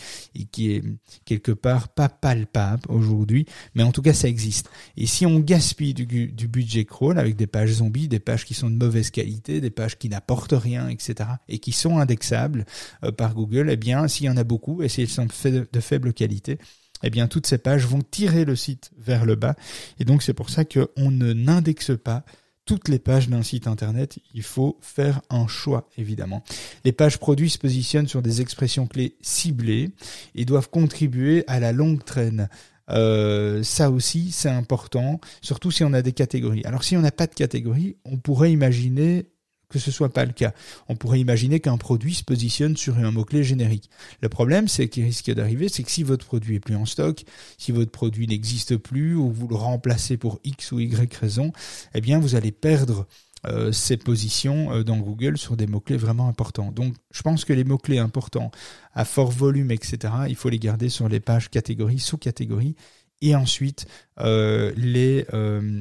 est, 0.71 0.83
quelque 1.25 1.51
part 1.51 1.89
pas 1.89 2.09
palpable 2.09 2.83
aujourd'hui, 2.89 3.45
mais 3.75 3.83
en 3.83 3.91
tout 3.91 4.01
cas 4.01 4.13
ça 4.13 4.27
existe. 4.27 4.69
Et 4.97 5.05
si 5.05 5.25
on 5.25 5.39
gaspille 5.39 5.93
du, 5.93 6.05
du 6.27 6.47
budget 6.47 6.85
crawl 6.85 7.19
avec 7.19 7.35
des 7.35 7.47
pages 7.47 7.73
zombies, 7.73 8.07
des 8.07 8.19
pages 8.19 8.45
qui 8.45 8.53
sont 8.53 8.69
de 8.69 8.75
mauvaise 8.75 9.09
qualité, 9.11 9.61
des 9.61 9.69
pages 9.69 9.97
qui 9.97 10.09
n'apportent 10.09 10.53
rien, 10.53 10.89
etc., 10.89 11.29
et 11.47 11.59
qui 11.59 11.71
sont 11.71 11.97
indexables 11.97 12.65
euh, 13.03 13.11
par 13.11 13.33
Google, 13.33 13.69
eh 13.69 13.77
bien 13.77 14.07
s'il 14.07 14.25
y 14.25 14.29
en 14.29 14.37
a 14.37 14.43
beaucoup 14.43 14.81
et 14.81 14.89
si 14.89 15.01
elles 15.01 15.09
sont 15.09 15.27
de 15.45 15.79
faible 15.79 16.13
qualité, 16.13 16.57
eh 17.03 17.09
bien 17.09 17.27
toutes 17.27 17.47
ces 17.47 17.57
pages 17.57 17.85
vont 17.85 18.01
tirer 18.01 18.45
le 18.45 18.55
site 18.55 18.91
vers 18.97 19.25
le 19.25 19.35
bas. 19.35 19.55
Et 19.99 20.05
donc 20.05 20.23
c'est 20.23 20.33
pour 20.33 20.49
ça 20.49 20.65
qu'on 20.65 21.11
ne 21.11 21.33
n'indexe 21.33 21.91
pas 21.97 22.23
toutes 22.69 22.87
les 22.87 22.99
pages 22.99 23.29
d'un 23.29 23.41
site 23.41 23.65
internet, 23.65 24.19
il 24.35 24.43
faut 24.43 24.77
faire 24.79 25.21
un 25.31 25.47
choix 25.47 25.89
évidemment. 25.97 26.43
Les 26.85 26.91
pages 26.91 27.17
produits 27.17 27.49
se 27.49 27.57
positionnent 27.57 28.07
sur 28.07 28.21
des 28.21 28.41
expressions 28.41 28.85
clés 28.85 29.15
ciblées 29.21 29.89
et 30.35 30.45
doivent 30.45 30.69
contribuer 30.69 31.43
à 31.47 31.59
la 31.59 31.71
longue 31.71 32.05
traîne. 32.05 32.47
Euh, 32.91 33.63
ça 33.63 33.89
aussi 33.89 34.31
c'est 34.31 34.49
important, 34.49 35.19
surtout 35.41 35.71
si 35.71 35.83
on 35.83 35.93
a 35.93 36.03
des 36.03 36.11
catégories. 36.11 36.61
Alors 36.63 36.83
si 36.83 36.95
on 36.95 37.01
n'a 37.01 37.11
pas 37.11 37.25
de 37.25 37.33
catégorie, 37.33 37.97
on 38.05 38.17
pourrait 38.17 38.51
imaginer 38.51 39.25
que 39.69 39.79
ce 39.79 39.91
soit 39.91 40.11
pas 40.11 40.25
le 40.25 40.33
cas. 40.33 40.53
On 40.87 40.95
pourrait 40.95 41.19
imaginer 41.19 41.59
qu'un 41.59 41.77
produit 41.77 42.15
se 42.15 42.23
positionne 42.23 42.75
sur 42.75 42.97
un 42.97 43.11
mot-clé 43.11 43.43
générique. 43.43 43.89
Le 44.21 44.27
problème, 44.27 44.67
c'est 44.67 44.89
qu'il 44.89 45.03
risque 45.03 45.31
d'arriver, 45.31 45.69
c'est 45.69 45.83
que 45.83 45.91
si 45.91 46.03
votre 46.03 46.25
produit 46.25 46.55
est 46.55 46.59
plus 46.59 46.75
en 46.75 46.85
stock, 46.85 47.23
si 47.57 47.71
votre 47.71 47.91
produit 47.91 48.27
n'existe 48.27 48.77
plus, 48.77 49.15
ou 49.15 49.31
vous 49.31 49.47
le 49.47 49.55
remplacez 49.55 50.17
pour 50.17 50.39
X 50.43 50.71
ou 50.71 50.79
Y 50.79 51.13
raison, 51.15 51.51
eh 51.93 52.01
bien, 52.01 52.19
vous 52.19 52.35
allez 52.35 52.51
perdre 52.51 53.07
euh, 53.45 53.71
ces 53.71 53.95
positions 53.95 54.73
euh, 54.73 54.83
dans 54.83 54.97
Google 54.97 55.37
sur 55.37 55.55
des 55.55 55.67
mots-clés 55.67 55.97
vraiment 55.97 56.27
importants. 56.27 56.71
Donc, 56.71 56.95
je 57.11 57.21
pense 57.21 57.45
que 57.45 57.53
les 57.53 57.63
mots-clés 57.63 57.99
importants 57.99 58.51
à 58.93 59.05
fort 59.05 59.31
volume, 59.31 59.71
etc., 59.71 60.13
il 60.27 60.35
faut 60.35 60.49
les 60.49 60.59
garder 60.59 60.89
sur 60.89 61.07
les 61.07 61.19
pages 61.19 61.49
catégories, 61.49 61.99
sous-catégories, 61.99 62.75
et 63.21 63.35
ensuite 63.35 63.85
les 64.17 65.25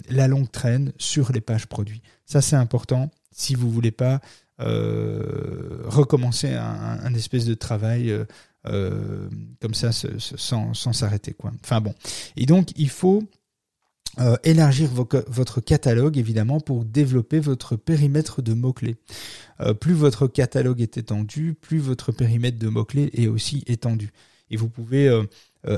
la 0.09 0.26
longue 0.26 0.50
traîne 0.50 0.92
sur 0.99 1.30
les 1.30 1.40
pages 1.40 1.66
produits. 1.66 2.02
Ça 2.26 2.42
c'est 2.42 2.57
important 2.57 3.12
si 3.38 3.54
vous 3.54 3.71
voulez 3.71 3.90
pas 3.90 4.21
recommencer 4.59 6.52
un, 6.52 7.14
espèce 7.14 7.45
de 7.45 7.54
travail 7.54 8.12
comme 8.64 9.75
ça 9.75 9.90
sans 9.92 10.92
s'arrêter 10.92 11.33
quoi. 11.33 11.52
Enfin 11.62 11.80
bon. 11.80 11.95
Et 12.37 12.45
donc 12.45 12.71
il 12.76 12.90
faut 12.90 13.23
euh, 14.21 14.37
élargir 14.42 14.90
votre 14.92 15.61
catalogue 15.61 16.18
évidemment 16.18 16.59
pour 16.59 16.85
développer 16.85 17.38
votre 17.38 17.76
périmètre 17.76 18.42
de 18.42 18.52
mots-clés. 18.52 18.97
Euh, 19.61 19.75
plus 19.75 19.92
votre 19.92 20.26
catalogue 20.26 20.80
est 20.80 20.99
étendu, 20.99 21.54
plus 21.54 21.78
votre 21.78 22.11
périmètre 22.11 22.59
de 22.59 22.68
mots-clés 22.68 23.11
est 23.12 23.28
aussi 23.28 23.62
étendu. 23.68 24.11
Et 24.50 24.57
vous 24.57 24.68
pouvez 24.68 25.07
euh, 25.07 25.25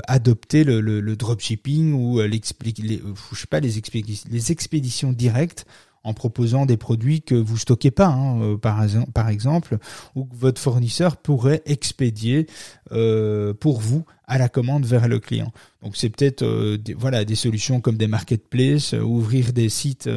adopter 0.07 0.63
le, 0.63 1.15
dropshipping 1.15 1.93
ou 1.93 2.19
je 2.19 3.39
sais 3.39 3.47
pas, 3.47 3.59
les 3.59 4.51
expéditions 4.51 5.11
directes 5.11 5.65
en 6.03 6.13
proposant 6.13 6.65
des 6.65 6.77
produits 6.77 7.21
que 7.21 7.35
vous 7.35 7.57
stockez 7.57 7.91
pas, 7.91 8.07
hein, 8.07 8.41
euh, 8.41 8.57
par, 8.57 9.29
exemple, 9.29 9.77
ou 10.15 10.25
que 10.25 10.35
votre 10.35 10.59
fournisseur 10.59 11.17
pourrait 11.17 11.61
expédier 11.65 12.47
euh, 12.91 13.53
pour 13.53 13.79
vous 13.79 14.05
à 14.25 14.37
la 14.37 14.49
commande 14.49 14.85
vers 14.85 15.07
le 15.07 15.19
client. 15.19 15.51
Donc 15.83 15.97
c'est 15.97 16.09
peut-être 16.09 16.43
euh, 16.43 16.77
des, 16.77 16.93
voilà 16.93 17.25
des 17.25 17.35
solutions 17.35 17.81
comme 17.81 17.97
des 17.97 18.07
marketplaces, 18.07 18.93
ouvrir 18.93 19.53
des 19.53 19.69
sites, 19.69 20.09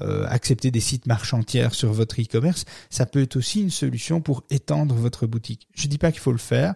accepter 0.00 0.70
des 0.70 0.80
sites 0.80 1.06
marchandières 1.06 1.74
sur 1.74 1.92
votre 1.92 2.20
e-commerce. 2.20 2.64
Ça 2.90 3.06
peut 3.06 3.22
être 3.22 3.36
aussi 3.36 3.62
une 3.62 3.70
solution 3.70 4.20
pour 4.20 4.44
étendre 4.50 4.94
votre 4.94 5.26
boutique. 5.26 5.68
Je 5.74 5.88
dis 5.88 5.98
pas 5.98 6.12
qu'il 6.12 6.20
faut 6.20 6.32
le 6.32 6.38
faire. 6.38 6.74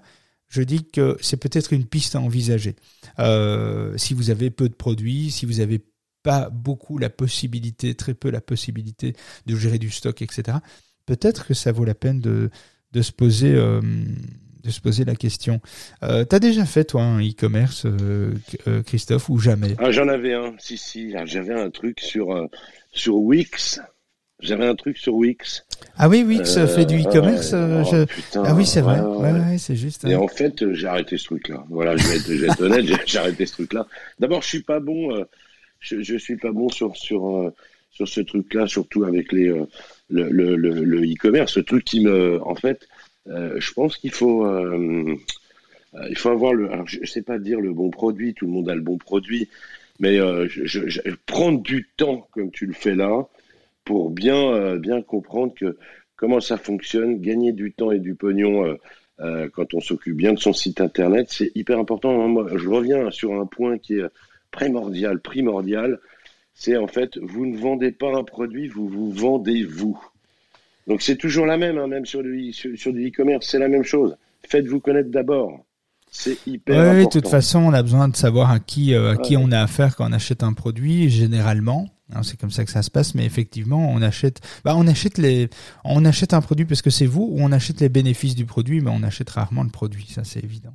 Je 0.48 0.62
dis 0.62 0.84
que 0.84 1.18
c'est 1.20 1.36
peut-être 1.36 1.74
une 1.74 1.84
piste 1.84 2.16
à 2.16 2.20
envisager. 2.20 2.74
si 3.96 4.14
vous 4.14 4.30
avez 4.30 4.50
peu 4.50 4.68
de 4.68 4.74
produits, 4.74 5.30
si 5.30 5.44
vous 5.44 5.60
avez 5.60 5.84
pas 6.28 6.50
beaucoup 6.50 6.98
la 6.98 7.08
possibilité, 7.08 7.94
très 7.94 8.12
peu 8.12 8.28
la 8.28 8.42
possibilité 8.42 9.14
de 9.46 9.56
gérer 9.56 9.78
du 9.78 9.88
stock, 9.90 10.20
etc. 10.20 10.58
Peut-être 11.06 11.46
que 11.46 11.54
ça 11.54 11.72
vaut 11.72 11.86
la 11.86 11.94
peine 11.94 12.20
de, 12.20 12.50
de 12.92 13.00
se 13.00 13.12
poser 13.12 13.54
euh, 13.54 13.80
de 14.62 14.70
se 14.70 14.82
poser 14.82 15.06
la 15.06 15.14
question. 15.14 15.62
Euh, 16.02 16.26
T'as 16.26 16.38
déjà 16.38 16.66
fait 16.66 16.84
toi 16.84 17.00
un 17.00 17.20
e-commerce, 17.20 17.86
euh, 17.86 18.34
euh, 18.66 18.82
Christophe, 18.82 19.30
ou 19.30 19.38
jamais? 19.38 19.74
Ah, 19.78 19.90
J'en 19.90 20.06
avais 20.08 20.34
un, 20.34 20.52
si 20.58 20.76
si, 20.76 21.14
j'avais 21.24 21.54
un 21.54 21.70
truc 21.70 21.98
sur 22.00 22.46
sur 22.92 23.14
Wix. 23.16 23.80
J'avais 24.40 24.66
un 24.66 24.74
truc 24.74 24.98
sur 24.98 25.14
Wix. 25.14 25.64
Ah 25.96 26.10
oui, 26.10 26.24
Wix 26.24 26.58
fait 26.66 26.84
du 26.84 27.00
e-commerce. 27.00 27.54
Oh, 27.54 28.04
ah 28.44 28.54
oui, 28.54 28.66
c'est 28.66 28.82
vrai. 28.82 29.00
Ouais, 29.00 29.32
ouais, 29.32 29.56
c'est 29.56 29.76
juste. 29.76 30.04
Et 30.04 30.14
en 30.14 30.28
fait, 30.28 30.74
j'ai 30.74 30.86
arrêté 30.86 31.16
ce 31.16 31.24
truc-là. 31.24 31.64
Voilà, 31.70 31.96
je 31.96 32.06
vais 32.06 32.16
être, 32.16 32.26
je 32.26 32.34
vais 32.34 32.48
être 32.48 32.60
honnête, 32.60 32.84
j'ai 33.06 33.18
arrêté 33.18 33.46
ce 33.46 33.52
truc-là. 33.54 33.86
D'abord, 34.18 34.42
je 34.42 34.48
suis 34.48 34.62
pas 34.62 34.78
bon 34.78 35.24
je, 35.80 36.02
je 36.02 36.16
suis 36.16 36.36
pas 36.36 36.52
bon 36.52 36.68
sur 36.68 36.96
sur 36.96 37.28
euh, 37.28 37.54
sur 37.90 38.08
ce 38.08 38.20
truc-là, 38.20 38.66
surtout 38.66 39.04
avec 39.04 39.32
les 39.32 39.48
euh, 39.48 39.66
le 40.10 41.02
e-commerce, 41.02 41.54
ce 41.54 41.60
truc 41.60 41.84
qui 41.84 42.00
me, 42.00 42.40
en 42.42 42.54
fait, 42.54 42.86
euh, 43.28 43.58
je 43.58 43.72
pense 43.72 43.96
qu'il 43.96 44.12
faut 44.12 44.46
il 46.10 46.18
faut 46.18 46.28
avoir 46.28 46.52
le, 46.52 46.70
alors 46.70 46.86
je, 46.86 47.04
sais 47.06 47.22
pas 47.22 47.38
dire 47.38 47.60
le 47.60 47.72
bon 47.72 47.90
produit, 47.90 48.34
tout 48.34 48.46
le 48.46 48.52
monde 48.52 48.68
a 48.68 48.74
le 48.74 48.82
bon 48.82 48.98
produit, 48.98 49.48
mais 50.00 50.16
je, 50.18 51.14
prendre 51.26 51.62
du 51.62 51.88
temps 51.96 52.28
comme 52.32 52.50
tu 52.50 52.66
le 52.66 52.74
fais 52.74 52.94
là 52.94 53.26
pour 53.84 54.10
bien 54.10 54.76
bien 54.76 55.02
comprendre 55.02 55.54
que 55.54 55.78
comment 56.16 56.40
ça 56.40 56.56
fonctionne, 56.56 57.20
gagner 57.20 57.52
du 57.52 57.72
temps 57.72 57.90
et 57.90 57.98
du 57.98 58.14
pognon. 58.14 58.76
Quand 59.18 59.74
on 59.74 59.80
s'occupe 59.80 60.16
bien 60.16 60.32
de 60.34 60.38
son 60.38 60.52
site 60.52 60.80
internet, 60.80 61.26
c'est 61.30 61.50
hyper 61.56 61.78
important. 61.80 62.28
Moi, 62.28 62.46
je 62.54 62.68
reviens 62.68 63.10
sur 63.10 63.32
un 63.40 63.46
point 63.46 63.76
qui 63.76 63.94
est 63.94 64.04
primordial, 64.50 65.20
primordial, 65.20 65.98
c'est 66.54 66.76
en 66.76 66.88
fait, 66.88 67.18
vous 67.18 67.46
ne 67.46 67.56
vendez 67.56 67.92
pas 67.92 68.14
un 68.16 68.24
produit, 68.24 68.68
vous 68.68 68.88
vous 68.88 69.12
vendez 69.12 69.62
vous. 69.64 69.98
Donc 70.86 71.02
c'est 71.02 71.16
toujours 71.16 71.46
la 71.46 71.56
même, 71.56 71.78
hein, 71.78 71.86
même 71.86 72.06
sur, 72.06 72.22
le, 72.22 72.52
sur, 72.52 72.92
du 72.92 73.08
e-commerce, 73.08 73.46
c'est 73.46 73.58
la 73.58 73.68
même 73.68 73.84
chose. 73.84 74.16
Faites-vous 74.48 74.80
connaître 74.80 75.10
d'abord. 75.10 75.64
C'est 76.10 76.46
hyper 76.46 76.78
important. 76.78 76.98
Oui, 76.98 77.04
de 77.04 77.10
toute 77.10 77.28
façon, 77.28 77.58
on 77.60 77.72
a 77.74 77.82
besoin 77.82 78.08
de 78.08 78.16
savoir 78.16 78.50
à 78.50 78.60
qui, 78.60 78.94
euh, 78.94 79.12
à 79.12 79.16
qui 79.16 79.36
on 79.36 79.52
a 79.52 79.60
affaire 79.60 79.94
quand 79.94 80.08
on 80.08 80.12
achète 80.12 80.42
un 80.42 80.54
produit, 80.54 81.10
généralement. 81.10 81.86
Hein, 82.14 82.22
c'est 82.22 82.40
comme 82.40 82.50
ça 82.50 82.64
que 82.64 82.70
ça 82.70 82.82
se 82.82 82.90
passe, 82.90 83.14
mais 83.14 83.26
effectivement, 83.26 83.90
on 83.90 84.00
achète, 84.00 84.40
bah, 84.64 84.74
on 84.76 84.86
achète 84.86 85.18
les, 85.18 85.50
on 85.84 86.06
achète 86.06 86.32
un 86.32 86.40
produit 86.40 86.64
parce 86.64 86.80
que 86.80 86.88
c'est 86.88 87.06
vous, 87.06 87.28
ou 87.30 87.40
on 87.40 87.52
achète 87.52 87.80
les 87.80 87.90
bénéfices 87.90 88.34
du 88.34 88.46
produit, 88.46 88.80
mais 88.80 88.90
on 88.90 89.02
achète 89.02 89.28
rarement 89.28 89.62
le 89.62 89.68
produit, 89.68 90.06
ça 90.08 90.24
c'est 90.24 90.42
évident. 90.42 90.74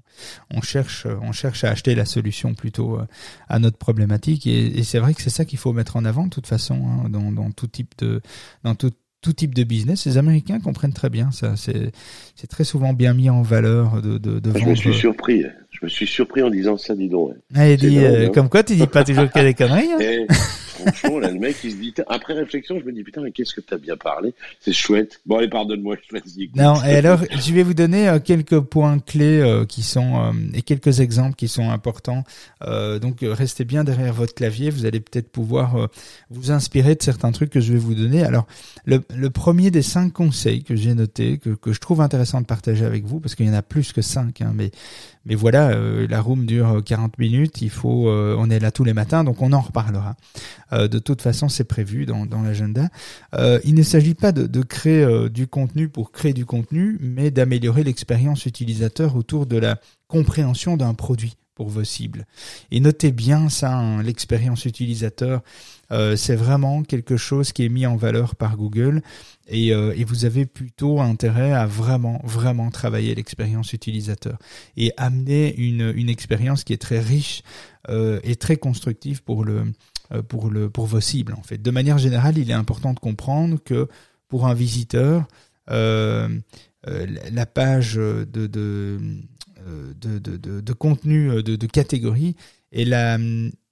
On 0.51 0.61
cherche, 0.61 1.07
on 1.21 1.31
cherche 1.31 1.63
à 1.63 1.71
acheter 1.71 1.95
la 1.95 2.05
solution 2.05 2.53
plutôt 2.53 2.99
euh, 2.99 3.07
à 3.49 3.57
notre 3.57 3.77
problématique, 3.77 4.45
et, 4.45 4.83
c'est 4.83 4.99
vrai 4.99 5.15
que 5.15 5.23
c'est 5.23 5.31
ça 5.31 5.45
qu'il 5.45 5.57
faut 5.57 5.73
mettre 5.73 5.95
en 5.95 6.05
avant 6.05 6.25
de 6.25 6.29
toute 6.29 6.45
façon 6.45 6.85
hein, 6.85 7.09
dans, 7.09 7.31
dans 7.31 7.49
tout 7.49 7.67
type 7.67 7.93
de, 7.97 8.21
dans 8.63 8.75
tout 8.75 8.91
tout 9.23 9.33
type 9.33 9.55
de 9.55 9.63
business. 9.63 10.05
Les 10.05 10.17
Américains 10.17 10.59
comprennent 10.59 10.93
très 10.93 11.09
bien 11.09 11.31
ça. 11.31 11.55
C'est, 11.55 11.91
c'est 12.35 12.47
très 12.47 12.65
souvent 12.65 12.93
bien 12.93 13.13
mis 13.13 13.29
en 13.29 13.41
valeur 13.41 14.01
de, 14.01 14.17
de, 14.17 14.39
de 14.39 14.59
Je 14.59 14.65
me 14.65 14.75
suis 14.75 14.93
surpris. 14.93 15.43
Je 15.71 15.79
me 15.81 15.89
suis 15.89 16.05
surpris 16.05 16.43
en 16.43 16.49
disant 16.49 16.77
ça, 16.77 16.93
dis 16.93 17.09
donc. 17.09 17.31
Ah, 17.55 17.69
il 17.69 17.77
dit, 17.77 17.97
euh, 17.97 18.27
hein. 18.27 18.31
comme 18.33 18.49
quoi, 18.49 18.63
tu 18.63 18.75
dis 18.75 18.85
pas 18.85 19.03
toujours 19.03 19.29
a 19.33 19.43
des 19.43 19.53
conneries. 19.53 19.91
Hein 19.93 19.97
eh, 20.01 20.27
là, 21.19 21.31
le 21.31 21.39
mec, 21.39 21.57
il 21.63 21.71
se 21.71 21.75
dit, 21.77 21.93
après 22.07 22.33
réflexion, 22.33 22.79
je 22.79 22.85
me 22.85 22.91
dis, 22.91 23.03
putain, 23.03 23.21
mais 23.21 23.31
qu'est-ce 23.31 23.53
que 23.53 23.61
t'as 23.61 23.77
bien 23.77 23.97
parlé? 23.97 24.33
C'est 24.59 24.73
chouette. 24.73 25.21
Bon, 25.25 25.37
allez, 25.37 25.49
pardonne-moi, 25.49 25.95
je 26.01 26.09
choisis. 26.09 26.49
Non, 26.55 26.75
et 26.83 26.95
alors, 26.95 27.19
je 27.31 27.53
vais 27.53 27.63
vous 27.63 27.73
donner 27.73 28.07
euh, 28.07 28.19
quelques 28.19 28.59
points 28.59 28.99
clés 28.99 29.39
euh, 29.39 29.65
qui 29.65 29.83
sont, 29.83 30.33
et 30.53 30.61
quelques 30.61 30.99
exemples 30.99 31.35
qui 31.35 31.47
sont 31.47 31.69
importants. 31.69 32.23
donc, 32.61 33.17
restez 33.21 33.65
bien 33.65 33.83
derrière 33.83 34.13
votre 34.13 34.33
clavier. 34.33 34.69
Vous 34.69 34.85
allez 34.85 34.99
peut-être 34.99 35.29
pouvoir 35.29 35.89
vous 36.29 36.51
inspirer 36.51 36.95
de 36.95 37.01
certains 37.01 37.31
trucs 37.31 37.49
que 37.49 37.59
je 37.59 37.73
vais 37.73 37.79
vous 37.79 37.95
donner. 37.95 38.23
Alors, 38.23 38.47
le, 38.85 39.01
le 39.15 39.29
premier 39.29 39.71
des 39.71 39.81
cinq 39.81 40.13
conseils 40.13 40.63
que 40.63 40.75
j'ai 40.75 40.93
notés, 40.93 41.37
que, 41.37 41.49
que 41.49 41.73
je 41.73 41.79
trouve 41.79 42.01
intéressant 42.01 42.41
de 42.41 42.45
partager 42.45 42.85
avec 42.85 43.05
vous, 43.05 43.19
parce 43.19 43.35
qu'il 43.35 43.45
y 43.45 43.49
en 43.49 43.53
a 43.53 43.61
plus 43.61 43.93
que 43.93 44.01
cinq, 44.01 44.41
hein, 44.41 44.51
mais 44.55 44.71
mais 45.25 45.35
voilà, 45.35 45.69
euh, 45.69 46.05
la 46.09 46.19
room 46.19 46.45
dure 46.45 46.81
40 46.83 47.17
minutes, 47.17 47.61
il 47.61 47.69
faut, 47.69 48.09
euh, 48.09 48.35
on 48.37 48.49
est 48.49 48.59
là 48.59 48.71
tous 48.71 48.83
les 48.83 48.93
matins, 48.93 49.23
donc 49.23 49.41
on 49.41 49.53
en 49.53 49.61
reparlera. 49.61 50.15
Euh, 50.73 50.87
de 50.87 50.99
toute 50.99 51.21
façon, 51.21 51.47
c'est 51.47 51.63
prévu 51.63 52.05
dans, 52.05 52.25
l'agenda. 52.41 52.89
il 53.63 53.75
ne 53.75 53.83
s'agit 53.83 54.15
pas 54.15 54.31
de, 54.31 54.61
créer 54.61 55.29
du 55.29 55.47
contenu 55.47 55.87
pour 55.87 56.11
créer 56.11 56.33
du 56.33 56.45
contenu, 56.45 56.97
mais 56.99 57.31
d'améliorer 57.31 57.83
l'expérience 57.83 58.45
utilisateur 58.45 59.15
autour 59.15 59.45
de 59.45 59.57
la 59.57 59.79
compréhension 60.07 60.77
d'un 60.77 60.93
produit 60.93 61.37
pour 61.55 61.69
vos 61.69 61.83
cibles. 61.83 62.25
Et 62.71 62.79
notez 62.79 63.11
bien 63.11 63.49
ça, 63.49 63.75
hein, 63.75 64.01
l'expérience 64.01 64.65
utilisateur, 64.65 65.41
euh, 65.91 66.15
c'est 66.15 66.35
vraiment 66.35 66.83
quelque 66.83 67.17
chose 67.17 67.51
qui 67.51 67.65
est 67.65 67.69
mis 67.69 67.85
en 67.85 67.95
valeur 67.95 68.35
par 68.35 68.57
Google 68.57 69.01
et, 69.47 69.73
euh, 69.73 69.93
vous 70.07 70.25
avez 70.25 70.45
plutôt 70.45 71.01
intérêt 71.01 71.53
à 71.53 71.65
vraiment, 71.65 72.19
vraiment 72.23 72.71
travailler 72.71 73.13
l'expérience 73.15 73.73
utilisateur 73.73 74.37
et 74.77 74.91
amener 74.97 75.55
une, 75.55 76.09
expérience 76.09 76.63
qui 76.63 76.73
est 76.73 76.81
très 76.81 76.99
riche 76.99 77.43
euh, 77.89 78.19
et 78.23 78.35
très 78.35 78.57
constructive 78.57 79.23
pour 79.23 79.43
le, 79.43 79.63
pour 80.21 80.49
le, 80.49 80.69
pour 80.69 80.85
vos 80.85 81.01
cibles 81.01 81.33
en 81.33 81.43
fait. 81.43 81.61
De 81.61 81.71
manière 81.71 81.97
générale, 81.97 82.37
il 82.37 82.49
est 82.49 82.53
important 82.53 82.93
de 82.93 82.99
comprendre 82.99 83.57
que 83.63 83.87
pour 84.27 84.47
un 84.47 84.53
visiteur, 84.53 85.27
la 85.67 87.45
page 87.45 87.95
de, 87.95 88.25
de 88.25 88.99
euh, 89.65 89.93
de, 89.95 90.19
de, 90.37 90.73
contenu, 90.73 91.29
euh, 91.29 91.41
de, 91.41 91.55
de 91.55 91.67
catégorie, 91.67 92.35
et 92.73 92.83
la, 92.83 93.17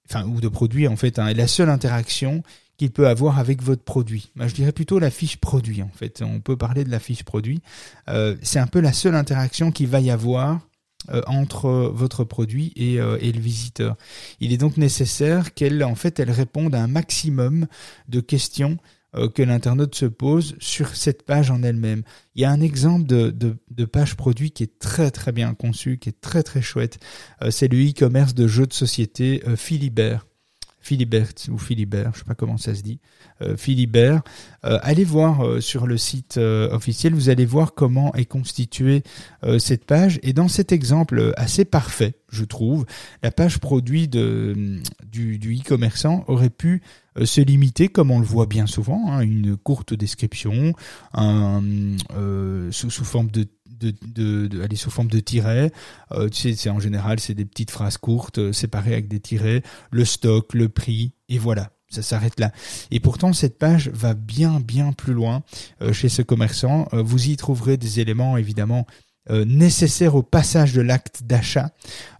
enfin, 0.08 0.24
ou 0.26 0.40
de 0.40 0.48
produit 0.48 0.88
en 0.88 0.96
fait, 0.96 1.18
hein, 1.18 1.26
est 1.26 1.34
la 1.34 1.46
seule 1.46 1.68
interaction 1.68 2.42
qu'il 2.78 2.92
peut 2.92 3.08
avoir 3.08 3.38
avec 3.38 3.62
votre 3.62 3.82
produit. 3.82 4.32
Je 4.36 4.54
dirais 4.54 4.72
plutôt 4.72 4.98
la 4.98 5.10
fiche 5.10 5.36
produit 5.36 5.82
en 5.82 5.90
fait. 5.94 6.22
On 6.22 6.40
peut 6.40 6.56
parler 6.56 6.84
de 6.84 6.90
la 6.90 6.98
fiche 6.98 7.24
produit. 7.24 7.60
Euh, 8.08 8.36
c'est 8.40 8.58
un 8.58 8.66
peu 8.66 8.80
la 8.80 8.94
seule 8.94 9.14
interaction 9.14 9.70
qu'il 9.70 9.88
va 9.88 10.00
y 10.00 10.10
avoir 10.10 10.60
entre 11.26 11.68
votre 11.94 12.24
produit 12.24 12.72
et, 12.76 12.94
et, 12.94 13.32
le 13.32 13.40
visiteur. 13.40 13.96
Il 14.40 14.52
est 14.52 14.56
donc 14.56 14.76
nécessaire 14.76 15.54
qu'elle 15.54 15.82
en 15.84 15.94
fait 15.94 16.20
elle 16.20 16.30
réponde 16.30 16.74
à 16.74 16.82
un 16.82 16.86
maximum 16.86 17.66
de 18.08 18.20
questions 18.20 18.78
euh, 19.14 19.28
que 19.28 19.42
l'internaute 19.42 19.94
se 19.94 20.06
pose 20.06 20.56
sur 20.58 20.96
cette 20.96 21.24
page 21.24 21.50
en 21.50 21.62
elle-même. 21.62 22.02
Il 22.34 22.40
y 22.40 22.46
a 22.46 22.50
un 22.50 22.62
exemple 22.62 23.04
de, 23.04 23.30
de, 23.30 23.84
page 23.84 24.16
produit 24.16 24.52
qui 24.52 24.62
est 24.62 24.78
très 24.78 25.10
très 25.10 25.32
bien 25.32 25.52
conçu, 25.52 25.98
qui 25.98 26.08
est 26.08 26.18
très 26.18 26.42
très 26.42 26.62
chouette. 26.62 26.98
Euh, 27.42 27.50
c'est 27.50 27.68
le 27.68 27.76
e-commerce 27.76 28.32
de 28.32 28.46
jeux 28.46 28.66
de 28.66 28.72
société 28.72 29.42
euh, 29.46 29.54
Philibert. 29.54 30.26
Philibert 30.82 31.32
ou 31.48 31.58
Philibert, 31.58 32.12
je 32.12 32.18
sais 32.18 32.24
pas 32.24 32.34
comment 32.34 32.58
ça 32.58 32.74
se 32.74 32.82
dit, 32.82 32.98
euh, 33.40 33.56
Philibert. 33.56 34.22
allez 34.62 35.04
voir 35.04 35.62
sur 35.62 35.86
le 35.86 35.96
site 35.96 36.36
officiel, 36.36 37.14
vous 37.14 37.28
allez 37.28 37.46
voir 37.46 37.74
comment 37.74 38.14
est 38.14 38.24
constituée 38.24 39.02
cette 39.58 39.84
page. 39.84 40.20
Et 40.22 40.32
dans 40.32 40.48
cet 40.48 40.72
exemple 40.72 41.32
assez 41.36 41.64
parfait, 41.64 42.14
je 42.30 42.44
trouve, 42.44 42.86
la 43.22 43.30
page 43.30 43.58
produit 43.58 44.08
du, 44.08 44.82
du 45.10 45.58
e-commerçant 45.58 46.24
aurait 46.28 46.50
pu 46.50 46.82
euh, 47.18 47.26
se 47.26 47.40
limiter, 47.40 47.88
comme 47.88 48.10
on 48.10 48.18
le 48.18 48.24
voit 48.24 48.46
bien 48.46 48.66
souvent, 48.66 49.10
à 49.10 49.16
hein, 49.16 49.20
une 49.20 49.56
courte 49.56 49.92
description, 49.92 50.72
euh, 51.18 52.70
sous, 52.70 52.90
sous, 52.90 53.04
forme 53.04 53.30
de, 53.30 53.46
de, 53.82 54.46
de, 54.46 54.76
sous 54.76 54.90
forme 54.90 55.08
de 55.08 55.20
tirets. 55.20 55.72
Euh, 56.12 56.28
tu 56.28 56.40
sais, 56.40 56.54
c'est 56.54 56.70
en 56.70 56.80
général 56.80 57.20
c'est 57.20 57.34
des 57.34 57.44
petites 57.44 57.70
phrases 57.70 57.98
courtes 57.98 58.38
euh, 58.38 58.52
séparées 58.52 58.92
avec 58.92 59.08
des 59.08 59.20
tirets, 59.20 59.62
le 59.90 60.04
stock, 60.04 60.54
le 60.54 60.68
prix 60.68 61.12
et 61.28 61.38
voilà. 61.38 61.70
Ça 61.88 62.00
s'arrête 62.00 62.40
là. 62.40 62.52
Et 62.90 63.00
pourtant, 63.00 63.34
cette 63.34 63.58
page 63.58 63.90
va 63.90 64.14
bien, 64.14 64.60
bien 64.60 64.92
plus 64.92 65.12
loin 65.12 65.42
euh, 65.82 65.92
chez 65.92 66.08
ce 66.08 66.22
commerçant. 66.22 66.88
vous 66.92 67.28
y 67.28 67.36
trouverez 67.36 67.76
des 67.76 68.00
éléments, 68.00 68.38
évidemment, 68.38 68.86
nécessaires 69.30 70.16
au 70.16 70.24
passage 70.24 70.72
de 70.72 70.80
l'acte 70.80 71.22
d'achat. 71.22 71.70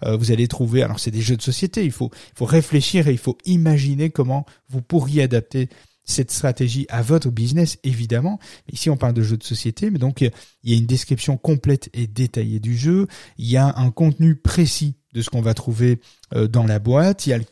vous 0.06 0.30
allez 0.30 0.46
trouver, 0.46 0.84
alors 0.84 1.00
c'est 1.00 1.10
des 1.10 1.20
jeux 1.20 1.36
de 1.36 1.42
société, 1.42 1.84
il 1.84 1.90
faut, 1.90 2.12
il 2.14 2.38
faut 2.38 2.44
réfléchir 2.44 3.08
et 3.08 3.10
il 3.10 3.18
faut 3.18 3.36
imaginer 3.44 4.10
comment 4.10 4.46
vous 4.68 4.82
pourriez 4.82 5.24
adapter 5.24 5.68
cette 6.04 6.30
stratégie 6.30 6.86
à 6.88 7.02
votre 7.02 7.30
business, 7.30 7.78
évidemment. 7.84 8.38
Ici, 8.70 8.90
on 8.90 8.96
parle 8.96 9.14
de 9.14 9.22
jeu 9.22 9.36
de 9.36 9.44
société, 9.44 9.90
mais 9.90 9.98
donc 9.98 10.20
il 10.20 10.30
y 10.64 10.74
a 10.74 10.76
une 10.76 10.86
description 10.86 11.36
complète 11.36 11.90
et 11.92 12.06
détaillée 12.06 12.60
du 12.60 12.76
jeu. 12.76 13.06
Il 13.38 13.48
y 13.48 13.56
a 13.56 13.74
un 13.76 13.90
contenu 13.90 14.36
précis 14.36 14.96
de 15.12 15.20
ce 15.22 15.30
qu'on 15.30 15.42
va 15.42 15.54
trouver 15.54 16.00
euh, 16.34 16.48
dans 16.48 16.64
la 16.64 16.78
boîte, 16.78 17.26
il 17.26 17.30
y 17.30 17.32
a 17.32 17.38
le 17.38 17.44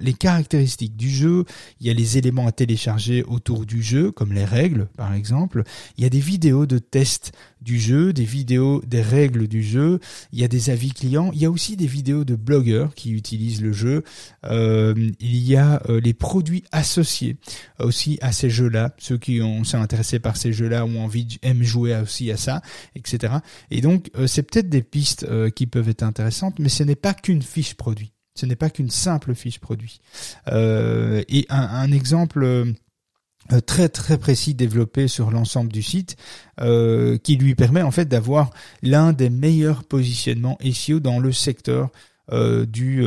les 0.00 0.12
caractéristiques 0.12 0.96
du 0.96 1.10
jeu, 1.10 1.44
il 1.80 1.86
y 1.86 1.90
a 1.90 1.94
les 1.94 2.18
éléments 2.18 2.46
à 2.46 2.52
télécharger 2.52 3.24
autour 3.24 3.66
du 3.66 3.82
jeu, 3.82 4.12
comme 4.12 4.32
les 4.32 4.44
règles 4.44 4.86
par 4.96 5.12
exemple, 5.14 5.62
il 5.96 6.04
y 6.04 6.06
a 6.06 6.10
des 6.10 6.20
vidéos 6.20 6.66
de 6.66 6.78
tests 6.78 7.32
du 7.60 7.80
jeu, 7.80 8.12
des 8.12 8.24
vidéos 8.24 8.82
des 8.86 9.02
règles 9.02 9.48
du 9.48 9.62
jeu, 9.62 9.98
il 10.32 10.38
y 10.38 10.44
a 10.44 10.48
des 10.48 10.70
avis 10.70 10.92
clients, 10.92 11.30
il 11.32 11.40
y 11.40 11.46
a 11.46 11.50
aussi 11.50 11.76
des 11.76 11.86
vidéos 11.86 12.24
de 12.24 12.36
blogueurs 12.36 12.94
qui 12.94 13.10
utilisent 13.10 13.62
le 13.62 13.72
jeu, 13.72 14.04
euh, 14.44 14.94
il 15.18 15.36
y 15.38 15.56
a 15.56 15.82
euh, 15.88 16.00
les 16.00 16.14
produits 16.14 16.62
associés 16.70 17.36
aussi 17.80 18.18
à 18.20 18.30
ces 18.30 18.50
jeux-là, 18.50 18.94
ceux 18.98 19.18
qui 19.18 19.40
ont 19.42 19.64
sont 19.64 19.80
intéressés 19.80 20.20
par 20.20 20.36
ces 20.36 20.52
jeux-là 20.52 20.84
ont 20.84 21.02
envie 21.02 21.38
aiment 21.42 21.64
jouer 21.64 21.96
aussi 21.96 22.30
à 22.30 22.36
ça, 22.36 22.62
etc. 22.94 23.34
Et 23.72 23.80
donc 23.80 24.10
c'est 24.26 24.44
peut-être 24.44 24.68
des 24.68 24.82
pistes 24.82 25.26
qui 25.54 25.66
peuvent 25.66 25.88
être 25.88 26.04
intéressantes, 26.04 26.58
mais 26.60 26.68
ce 26.76 26.82
n'est 26.82 26.94
pas 26.94 27.14
qu'une 27.14 27.42
fiche 27.42 27.74
produit 27.74 28.12
ce 28.36 28.46
n'est 28.46 28.56
pas 28.56 28.70
qu'une 28.70 28.90
simple 28.90 29.34
fiche 29.34 29.58
produit. 29.58 30.00
Euh, 30.48 31.22
et 31.28 31.46
un, 31.48 31.90
exemple 31.90 32.44
euh, 32.44 33.60
très 33.64 33.88
très 33.88 34.18
précis 34.18 34.54
développé 34.54 35.08
sur 35.08 35.30
l'ensemble 35.30 35.72
du 35.72 35.82
site 35.82 36.16
euh, 36.60 37.18
qui 37.18 37.36
lui 37.36 37.54
permet 37.54 37.82
en 37.82 37.90
fait 37.90 38.04
d'avoir 38.04 38.50
l'un 38.82 39.12
des 39.12 39.30
meilleurs 39.30 39.84
positionnements 39.84 40.58
SEO 40.72 41.00
dans 41.00 41.18
le 41.18 41.32
secteur 41.32 41.90
du 42.32 43.04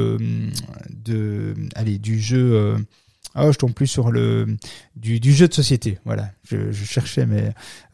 allez 1.75 1.99
du 1.99 2.19
jeu 2.19 2.77
oh 3.43 3.52
je 3.52 3.58
tombe 3.58 3.73
plus 3.73 3.88
sur 3.88 4.12
le 4.12 4.47
du, 4.95 5.19
du 5.19 5.34
jeu 5.34 5.47
de 5.47 5.54
société. 5.54 5.97
Voilà, 6.06 6.32
je, 6.43 6.71
je 6.71 6.86
cherchais 6.86 7.25
mes 7.25 7.49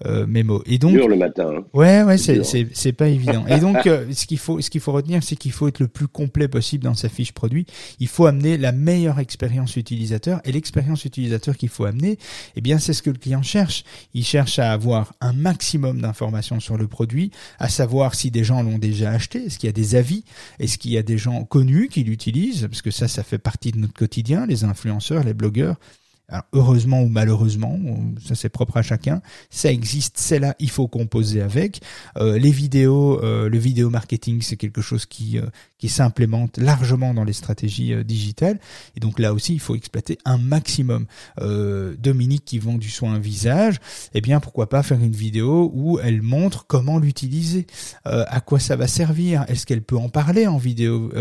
euh, 0.06 0.26
mes 0.28 0.44
mots. 0.44 0.64
Et 0.66 0.78
donc 0.78 0.94
le 0.96 1.16
matin. 1.16 1.50
Hein. 1.58 1.64
Ouais, 1.74 2.04
ouais, 2.04 2.18
c'est 2.18 2.44
c'est 2.44 2.68
c'est 2.74 2.94
pas 2.94 3.08
évident. 3.08 3.46
Et 3.48 3.60
donc 3.60 3.86
euh, 3.88 4.06
ce 4.12 4.26
qu'il 4.26 4.40
faut 4.40 4.62
ce 4.62 4.70
qu'il 4.70 4.82
faut 4.82 4.92
retenir, 4.92 5.24
c'est 5.24 5.36
qu'il 5.36 5.52
faut 5.52 5.68
être 5.68 5.80
le 5.80 5.88
plus 5.88 6.08
complet 6.08 6.48
possible 6.48 6.84
dans 6.84 6.94
sa 6.94 7.10
fiche 7.10 7.32
produit. 7.32 7.66
Il 8.00 8.08
faut 8.08 8.26
amener 8.26 8.58
la 8.58 8.72
meilleure 8.72 9.20
expérience 9.20 9.76
utilisateur 9.76 10.42
et 10.46 10.52
l'expérience 10.52 11.06
utilisateur 11.06 11.58
qu'il 11.58 11.70
faut 11.70 11.86
amener, 11.86 12.18
eh 12.56 12.62
bien 12.62 12.80
c'est 12.80 12.94
ce 12.94 13.02
que 13.02 13.10
le 13.10 13.18
client 13.18 13.44
cherche. 13.44 13.84
Il 14.14 14.24
cherche 14.24 14.60
à 14.60 14.72
avoir 14.72 15.14
un 15.22 15.34
maximum 15.34 16.02
d'informations 16.02 16.60
sur 16.60 16.78
le 16.78 16.88
produit, 16.88 17.32
à 17.60 17.70
savoir 17.70 18.16
si 18.16 18.32
des 18.32 18.44
gens 18.44 18.64
l'ont 18.64 18.78
déjà 18.78 19.12
acheté, 19.12 19.46
est-ce 19.46 19.60
qu'il 19.60 19.68
y 19.68 19.70
a 19.70 19.74
des 19.74 19.96
avis, 19.96 20.24
est-ce 20.60 20.78
qu'il 20.78 20.92
y 20.92 20.98
a 20.98 21.04
des 21.04 21.18
gens 21.18 21.44
connus 21.44 21.90
qui 21.90 22.04
l'utilisent, 22.04 22.68
parce 22.68 22.82
que 22.82 22.92
ça, 22.92 23.08
ça 23.08 23.24
fait 23.24 23.38
partie 23.38 23.72
de 23.72 23.78
notre 23.78 23.94
quotidien, 23.94 24.46
les 24.46 24.64
influenceurs, 24.64 25.24
les 25.24 25.34
blogueurs 25.36 25.78
alors, 26.28 26.44
heureusement 26.54 27.02
ou 27.04 27.08
malheureusement, 27.08 27.78
ça 28.26 28.34
c'est 28.34 28.50
propre 28.50 28.78
à 28.78 28.82
chacun, 28.82 29.22
ça 29.52 29.72
existe, 29.72 30.18
c'est 30.18 30.40
là, 30.40 30.56
il 30.60 30.72
faut 30.72 30.88
composer 30.88 31.42
avec. 31.42 31.82
Euh, 32.18 32.40
les 32.40 32.50
vidéos, 32.50 33.24
euh, 33.24 33.48
le 33.48 33.58
vidéo 33.60 33.92
marketing, 33.92 34.42
c'est 34.42 34.58
quelque 34.58 34.82
chose 34.82 35.06
qui 35.06 35.38
euh, 35.38 35.46
qui 35.78 35.88
s'implémente 35.88 36.58
largement 36.58 37.14
dans 37.14 37.24
les 37.24 37.34
stratégies 37.34 37.94
euh, 37.94 38.04
digitales. 38.04 38.60
Et 38.96 39.00
donc 39.00 39.20
là 39.20 39.34
aussi, 39.34 39.54
il 39.54 39.60
faut 39.60 39.76
exploiter 39.76 40.18
un 40.26 40.38
maximum. 40.38 41.06
Dominique 42.00 42.46
qui 42.46 42.60
vend 42.60 42.76
du 42.76 42.90
soin 42.90 43.20
visage, 43.20 43.78
eh 44.14 44.22
bien 44.22 44.40
pourquoi 44.40 44.70
pas 44.70 44.84
faire 44.84 45.00
une 45.00 45.16
vidéo 45.16 45.72
où 45.74 46.00
elle 46.00 46.22
montre 46.22 46.66
comment 46.66 46.98
l'utiliser, 46.98 47.68
à 48.04 48.42
quoi 48.42 48.60
ça 48.60 48.76
va 48.76 48.88
servir, 48.88 49.46
est-ce 49.48 49.66
qu'elle 49.66 49.82
peut 49.82 49.98
en 49.98 50.10
parler 50.10 50.48
en 50.48 50.58
vidéo, 50.58 51.12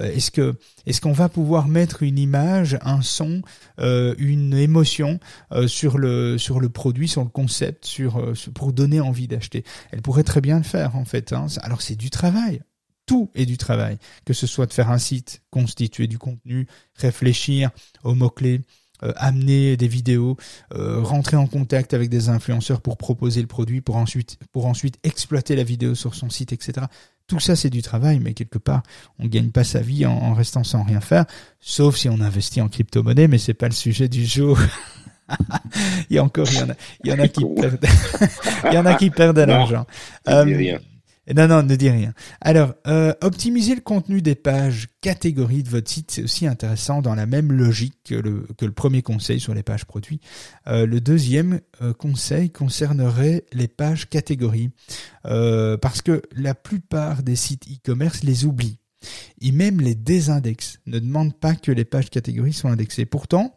est-ce 0.00 0.30
que 0.30 0.54
est-ce 0.86 1.00
qu'on 1.00 1.12
va 1.12 1.28
pouvoir 1.28 1.68
mettre 1.68 2.02
une 2.02 2.18
image, 2.18 2.78
un 2.82 3.02
son, 3.02 3.42
une 3.78 4.31
une 4.32 4.54
émotion 4.54 5.20
euh, 5.52 5.66
sur 5.68 5.98
le 5.98 6.38
sur 6.38 6.60
le 6.60 6.68
produit, 6.68 7.08
sur 7.08 7.22
le 7.22 7.28
concept, 7.28 7.88
euh, 8.00 8.34
pour 8.54 8.72
donner 8.72 9.00
envie 9.00 9.28
d'acheter. 9.28 9.64
Elle 9.90 10.02
pourrait 10.02 10.24
très 10.24 10.40
bien 10.40 10.58
le 10.58 10.64
faire 10.64 10.96
en 10.96 11.04
fait. 11.04 11.32
Hein. 11.32 11.46
Alors 11.62 11.82
c'est 11.82 11.96
du 11.96 12.10
travail. 12.10 12.62
Tout 13.06 13.30
est 13.34 13.46
du 13.46 13.58
travail, 13.58 13.98
que 14.24 14.32
ce 14.32 14.46
soit 14.46 14.66
de 14.66 14.72
faire 14.72 14.90
un 14.90 14.98
site, 14.98 15.42
constituer 15.50 16.06
du 16.06 16.18
contenu, 16.18 16.68
réfléchir 16.94 17.70
aux 18.04 18.14
mots-clés, 18.14 18.60
euh, 19.02 19.12
amener 19.16 19.76
des 19.76 19.88
vidéos, 19.88 20.36
rentrer 20.70 21.36
en 21.36 21.48
contact 21.48 21.94
avec 21.94 22.08
des 22.08 22.28
influenceurs 22.28 22.80
pour 22.80 22.96
proposer 22.96 23.40
le 23.40 23.48
produit, 23.48 23.80
pour 23.80 23.96
ensuite 23.96 24.38
exploiter 25.02 25.56
la 25.56 25.64
vidéo 25.64 25.96
sur 25.96 26.14
son 26.14 26.30
site, 26.30 26.52
etc. 26.52 26.86
Tout 27.32 27.40
ça, 27.40 27.56
c'est 27.56 27.70
du 27.70 27.80
travail, 27.80 28.20
mais 28.20 28.34
quelque 28.34 28.58
part, 28.58 28.82
on 29.18 29.26
gagne 29.26 29.48
pas 29.48 29.64
sa 29.64 29.80
vie 29.80 30.04
en, 30.04 30.34
restant 30.34 30.64
sans 30.64 30.82
rien 30.82 31.00
faire, 31.00 31.24
sauf 31.60 31.96
si 31.96 32.10
on 32.10 32.20
investit 32.20 32.60
en 32.60 32.68
crypto-monnaie, 32.68 33.26
mais 33.26 33.38
c'est 33.38 33.54
pas 33.54 33.68
le 33.68 33.72
sujet 33.72 34.06
du 34.06 34.26
jour. 34.26 34.58
il 36.10 36.16
y 36.16 36.18
a 36.18 36.24
encore, 36.24 36.46
il 36.52 36.58
y 36.58 36.62
en 36.62 36.68
a, 36.68 36.74
il 37.02 37.10
y 37.10 37.14
en 37.14 37.18
a 37.18 37.28
qui 37.28 37.42
perdent, 37.46 37.78
il 38.66 38.74
y 38.74 38.76
en 38.76 38.84
a 38.84 38.94
qui 38.96 39.08
perdent 39.08 39.38
de 39.38 39.44
l'argent. 39.44 39.86
Non, 41.34 41.48
non, 41.48 41.62
ne 41.62 41.76
dis 41.76 41.88
rien. 41.88 42.12
Alors, 42.40 42.74
euh, 42.86 43.14
optimiser 43.22 43.74
le 43.74 43.80
contenu 43.80 44.20
des 44.20 44.34
pages 44.34 44.88
catégories 45.00 45.62
de 45.62 45.68
votre 45.68 45.90
site, 45.90 46.10
c'est 46.10 46.22
aussi 46.22 46.46
intéressant 46.46 47.00
dans 47.00 47.14
la 47.14 47.26
même 47.26 47.52
logique 47.52 47.94
que 48.04 48.14
le, 48.14 48.72
premier 48.72 49.02
conseil 49.02 49.40
sur 49.40 49.54
les 49.54 49.62
pages 49.62 49.84
produits. 49.84 50.20
Euh, 50.66 50.84
le 50.84 51.00
deuxième 51.00 51.60
euh, 51.80 51.94
conseil 51.94 52.50
concernerait 52.50 53.44
les 53.52 53.68
pages 53.68 54.08
catégories, 54.08 54.70
parce 55.22 56.02
que 56.02 56.22
la 56.34 56.54
plupart 56.54 57.22
des 57.22 57.36
sites 57.36 57.66
e-commerce 57.70 58.22
les 58.22 58.44
oublient. 58.44 58.78
Et 59.40 59.50
même 59.50 59.80
les 59.80 59.94
désindexes 59.94 60.78
ne 60.86 60.98
demandent 60.98 61.38
pas 61.38 61.54
que 61.54 61.72
les 61.72 61.84
pages 61.84 62.10
catégories 62.10 62.52
soient 62.52 62.70
indexées. 62.70 63.06
Pourtant, 63.06 63.54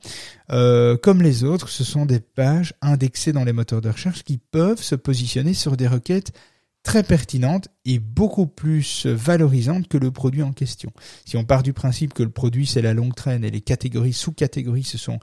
comme 0.48 1.22
les 1.22 1.44
autres, 1.44 1.70
ce 1.70 1.84
sont 1.84 2.06
des 2.06 2.20
pages 2.20 2.74
indexées 2.82 3.34
dans 3.34 3.44
les 3.44 3.54
moteurs 3.54 3.82
de 3.82 3.90
recherche 3.90 4.24
qui 4.24 4.38
peuvent 4.38 4.82
se 4.82 4.96
positionner 4.96 5.54
sur 5.54 5.78
des 5.78 5.88
requêtes 5.88 6.32
très 6.86 7.04
pertinente 7.04 7.68
et 7.84 8.00
beaucoup 8.00 8.46
plus 8.46 9.08
valorisante 9.08 9.88
que 9.90 9.98
le 9.98 10.12
produit 10.12 10.44
en 10.44 10.54
question. 10.54 10.94
Si 11.26 11.36
on 11.36 11.44
part 11.44 11.64
du 11.64 11.74
principe 11.74 12.14
que 12.14 12.24
le 12.24 12.30
produit 12.30 12.68
c'est 12.68 12.82
la 12.82 12.94
longue 12.94 13.16
traîne 13.16 13.44
et 13.44 13.52
les 13.52 13.60
catégories, 13.60 14.14
sous-catégories 14.14 14.84
ce 14.84 14.98
sont 14.98 15.20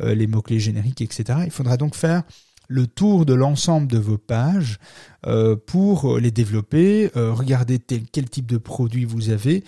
euh, 0.00 0.14
les 0.14 0.26
mots-clés 0.26 0.60
génériques, 0.60 1.00
etc., 1.00 1.40
il 1.44 1.50
faudra 1.50 1.78
donc 1.78 1.96
faire 1.96 2.22
le 2.68 2.86
tour 2.86 3.24
de 3.24 3.32
l'ensemble 3.32 3.86
de 3.86 3.98
vos 3.98 4.18
pages 4.18 4.78
euh, 5.26 5.56
pour 5.56 6.18
les 6.18 6.30
développer, 6.30 7.10
euh, 7.16 7.32
regarder 7.32 7.78
quel 7.78 8.28
type 8.28 8.46
de 8.46 8.58
produit 8.58 9.04
vous 9.04 9.30
avez, 9.30 9.64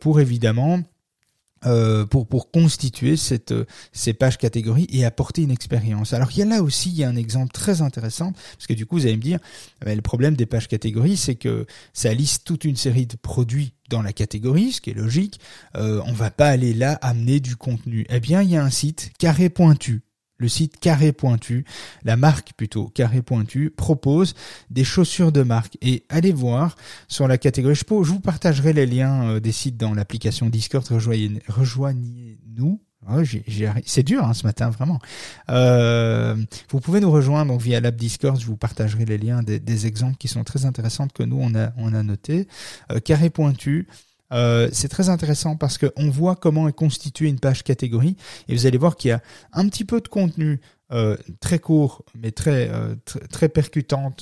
pour 0.00 0.20
évidemment 0.20 0.80
euh, 1.66 2.06
pour 2.06 2.26
pour 2.26 2.50
constituer 2.50 3.16
cette 3.16 3.54
ces 3.92 4.12
pages 4.12 4.38
catégories 4.38 4.86
et 4.90 5.04
apporter 5.04 5.42
une 5.42 5.50
expérience. 5.50 6.12
Alors 6.12 6.30
il 6.32 6.38
y 6.38 6.42
a 6.42 6.44
là 6.44 6.62
aussi 6.62 6.90
il 6.90 6.96
y 6.96 7.04
a 7.04 7.08
un 7.08 7.16
exemple 7.16 7.52
très 7.52 7.82
intéressant 7.82 8.32
parce 8.32 8.66
que 8.66 8.74
du 8.74 8.86
coup 8.86 8.96
vous 8.96 9.06
allez 9.06 9.16
me 9.16 9.22
dire 9.22 9.38
ben, 9.84 9.94
le 9.94 10.02
problème 10.02 10.36
des 10.36 10.46
pages 10.46 10.68
catégories 10.68 11.16
c'est 11.16 11.34
que 11.34 11.66
ça 11.92 12.12
liste 12.14 12.44
toute 12.44 12.64
une 12.64 12.76
série 12.76 13.06
de 13.06 13.16
produits 13.16 13.72
dans 13.88 14.02
la 14.02 14.12
catégorie, 14.12 14.72
ce 14.72 14.80
qui 14.80 14.90
est 14.90 14.94
logique. 14.94 15.40
Euh, 15.76 16.02
on 16.04 16.12
va 16.12 16.30
pas 16.30 16.48
aller 16.48 16.74
là 16.74 16.98
amener 17.00 17.40
du 17.40 17.56
contenu. 17.56 18.06
Eh 18.10 18.20
bien 18.20 18.42
il 18.42 18.50
y 18.50 18.56
a 18.56 18.62
un 18.62 18.70
site 18.70 19.10
carré 19.18 19.48
pointu 19.48 20.02
le 20.38 20.48
site 20.48 20.78
Carré 20.78 21.12
Pointu, 21.12 21.64
la 22.04 22.16
marque 22.16 22.52
plutôt 22.56 22.86
Carré 22.88 23.22
Pointu, 23.22 23.70
propose 23.70 24.34
des 24.70 24.84
chaussures 24.84 25.32
de 25.32 25.42
marque. 25.42 25.76
Et 25.82 26.04
allez 26.08 26.32
voir 26.32 26.76
sur 27.08 27.28
la 27.28 27.38
catégorie, 27.38 27.74
je, 27.74 27.84
vous 27.88 28.20
partagerai 28.20 28.72
les 28.72 28.86
liens 28.86 29.30
euh, 29.30 29.40
des 29.40 29.52
sites 29.52 29.76
dans 29.76 29.94
l'application 29.94 30.48
Discord, 30.48 30.86
rejoignez-nous. 30.88 32.80
Oh, 33.10 33.22
c'est 33.86 34.02
dur 34.02 34.24
hein, 34.24 34.34
ce 34.34 34.44
matin, 34.44 34.68
vraiment. 34.70 34.98
Euh, 35.50 36.36
vous 36.70 36.80
pouvez 36.80 37.00
nous 37.00 37.10
rejoindre 37.10 37.52
donc, 37.52 37.62
via 37.62 37.80
l'app 37.80 37.96
Discord, 37.96 38.38
je 38.38 38.44
vous 38.44 38.56
partagerai 38.56 39.06
les 39.06 39.16
liens 39.16 39.42
des, 39.42 39.86
exemples 39.86 40.16
qui 40.18 40.28
sont 40.28 40.44
très 40.44 40.66
intéressants 40.66 41.08
que 41.08 41.22
nous, 41.22 41.38
on 41.40 41.54
a, 41.54 41.72
on 41.78 41.94
a 41.94 42.02
notés. 42.02 42.48
Euh, 42.92 43.00
Carré 43.00 43.30
Pointu, 43.30 43.86
euh, 44.32 44.68
c'est 44.72 44.88
très 44.88 45.08
intéressant 45.08 45.56
parce 45.56 45.78
qu'on 45.78 46.10
voit 46.10 46.36
comment 46.36 46.68
est 46.68 46.72
constituée 46.72 47.28
une 47.28 47.40
page 47.40 47.64
catégorie 47.64 48.16
et 48.48 48.54
vous 48.54 48.66
allez 48.66 48.78
voir 48.78 48.96
qu'il 48.96 49.08
y 49.08 49.12
a 49.12 49.22
un 49.52 49.68
petit 49.68 49.84
peu 49.84 50.00
de 50.00 50.08
contenu 50.08 50.60
euh, 50.90 51.16
très 51.40 51.58
court 51.58 52.04
mais 52.14 52.30
très 52.30 52.68
euh, 52.70 52.94
très, 53.04 53.20
très 53.20 53.48
percutant 53.48 54.14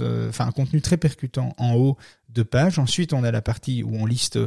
en 1.58 1.74
haut 1.74 1.96
de 2.28 2.42
page. 2.42 2.78
Ensuite, 2.78 3.12
on 3.12 3.24
a 3.24 3.30
la 3.30 3.42
partie 3.42 3.82
où 3.82 3.96
on 3.96 4.06
liste 4.06 4.38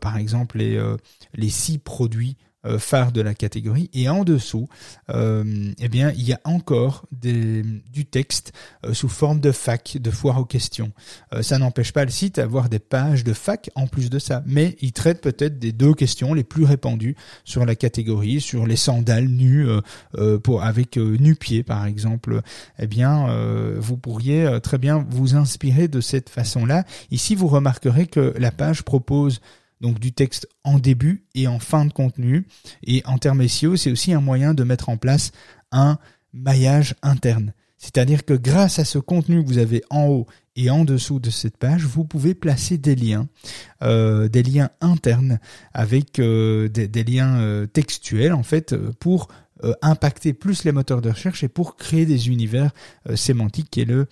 par 0.00 0.16
exemple 0.16 0.58
les 0.58 1.50
six 1.50 1.78
produits 1.78 2.36
phare 2.78 3.12
de 3.12 3.20
la 3.20 3.34
catégorie. 3.34 3.90
Et 3.92 4.08
en 4.08 4.24
dessous 4.24 4.68
euh, 5.10 5.72
eh 5.78 5.88
bien 5.88 6.12
il 6.12 6.22
y 6.22 6.32
a 6.32 6.40
encore 6.44 7.06
du 7.12 8.06
texte 8.10 8.52
euh, 8.84 8.94
sous 8.94 9.08
forme 9.08 9.40
de 9.40 9.52
fac 9.52 9.96
de 10.00 10.10
foire 10.10 10.38
aux 10.38 10.44
questions. 10.44 10.92
Ça 11.40 11.58
n'empêche 11.58 11.92
pas 11.92 12.04
le 12.04 12.10
site 12.10 12.36
d'avoir 12.36 12.68
des 12.68 12.78
pages 12.78 13.24
de 13.24 13.32
fac 13.32 13.70
en 13.74 13.86
plus 13.86 14.10
de 14.10 14.18
ça. 14.18 14.42
Mais 14.46 14.76
il 14.80 14.92
traite 14.92 15.20
peut-être 15.20 15.58
des 15.58 15.72
deux 15.72 15.94
questions 15.94 16.34
les 16.34 16.44
plus 16.44 16.64
répandues 16.64 17.16
sur 17.44 17.64
la 17.64 17.74
catégorie 17.74 18.40
sur 18.40 18.66
les 18.66 18.76
sandales 18.76 19.28
nues 19.28 19.66
pour 20.42 20.62
avec 20.62 20.96
nu-pied 20.96 21.62
par 21.62 21.86
exemple. 21.86 22.40
Eh 22.78 22.86
bien 22.86 23.28
vous 23.78 23.96
pourriez 23.96 24.58
très 24.62 24.78
bien 24.78 25.06
vous 25.10 25.34
inspirer 25.36 25.88
de 25.88 26.00
cette 26.00 26.28
façon 26.28 26.66
là 26.66 26.84
ici 27.10 27.34
vous 27.34 27.48
remarquerez 27.48 28.06
que 28.06 28.34
la 28.38 28.50
page 28.50 28.82
propose 28.82 29.40
donc 29.80 29.98
du 29.98 30.12
texte 30.12 30.48
en 30.64 30.78
début 30.78 31.24
et 31.34 31.46
en 31.46 31.58
fin 31.58 31.84
de 31.86 31.92
contenu. 31.92 32.46
Et 32.82 33.02
en 33.06 33.18
termes 33.18 33.46
SEO, 33.46 33.76
c'est 33.76 33.90
aussi 33.90 34.12
un 34.12 34.20
moyen 34.20 34.54
de 34.54 34.64
mettre 34.64 34.88
en 34.88 34.96
place 34.96 35.32
un 35.72 35.98
maillage 36.32 36.94
interne. 37.02 37.52
C'est-à-dire 37.78 38.24
que 38.24 38.34
grâce 38.34 38.80
à 38.80 38.84
ce 38.84 38.98
contenu 38.98 39.42
que 39.42 39.48
vous 39.48 39.58
avez 39.58 39.82
en 39.88 40.06
haut 40.08 40.26
et 40.56 40.68
en 40.68 40.84
dessous 40.84 41.20
de 41.20 41.30
cette 41.30 41.56
page, 41.56 41.84
vous 41.84 42.04
pouvez 42.04 42.34
placer 42.34 42.76
des 42.76 42.96
liens, 42.96 43.28
euh, 43.82 44.28
des 44.28 44.42
liens 44.42 44.70
internes 44.80 45.38
avec 45.72 46.18
euh, 46.18 46.68
des, 46.68 47.04
liens 47.04 47.38
euh, 47.38 47.66
textuels 47.66 48.32
en 48.32 48.42
fait 48.42 48.76
pour 48.98 49.28
impacter 49.82 50.34
plus 50.34 50.62
les 50.62 50.70
moteurs 50.70 51.02
de 51.02 51.10
recherche 51.10 51.42
et 51.42 51.48
pour 51.48 51.74
créer 51.74 52.06
des 52.06 52.28
univers 52.28 52.70
sémantiques 53.16 53.68
qui 53.70 53.80
est 53.80 53.84
le 53.84 54.06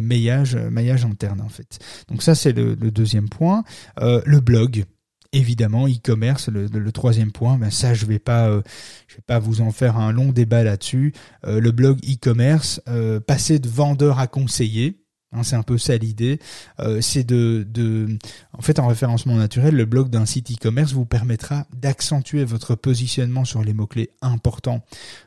maillage, 0.00 0.54
maillage 0.54 1.04
interne 1.04 1.40
en 1.40 1.48
fait. 1.48 1.80
Donc 2.08 2.22
ça 2.22 2.36
c'est 2.36 2.52
le, 2.52 2.76
le, 2.76 2.92
deuxième 2.92 3.28
point. 3.28 3.64
le 4.00 4.38
blog 4.38 4.84
évidemment 5.32 5.86
e-commerce 5.86 6.48
le, 6.48 6.92
troisième 6.92 7.32
point 7.32 7.56
ben 7.56 7.70
ça 7.70 7.94
je 7.94 8.04
vais 8.06 8.18
pas 8.18 8.48
euh, 8.48 8.62
je 9.08 9.16
vais 9.16 9.22
pas 9.26 9.38
vous 9.38 9.60
en 9.60 9.70
faire 9.70 9.96
un 9.96 10.12
long 10.12 10.30
débat 10.30 10.62
là-dessus. 10.62 11.12
Euh, 11.46 11.60
le 11.60 11.70
blog 11.70 11.98
e-commerce 12.04 12.80
euh, 12.88 13.20
passer 13.20 13.58
de 13.58 13.68
vendeur 13.68 14.18
à 14.18 14.26
conseiller 14.26 15.01
Hein, 15.32 15.42
c'est 15.42 15.56
un 15.56 15.62
peu 15.62 15.78
ça 15.78 15.96
l'idée. 15.96 16.38
Euh, 16.80 17.00
c'est 17.00 17.24
de, 17.24 17.66
de, 17.68 18.18
en 18.52 18.62
fait, 18.62 18.78
en 18.78 18.86
référencement 18.86 19.34
naturel, 19.36 19.74
le 19.74 19.84
blog 19.84 20.10
d'un 20.10 20.26
site 20.26 20.50
e-commerce 20.52 20.92
vous 20.92 21.06
permettra 21.06 21.66
d'accentuer 21.74 22.44
votre 22.44 22.74
positionnement 22.74 23.44
sur 23.44 23.62
les 23.62 23.72
mots-clés 23.72 24.10
importants 24.20 24.84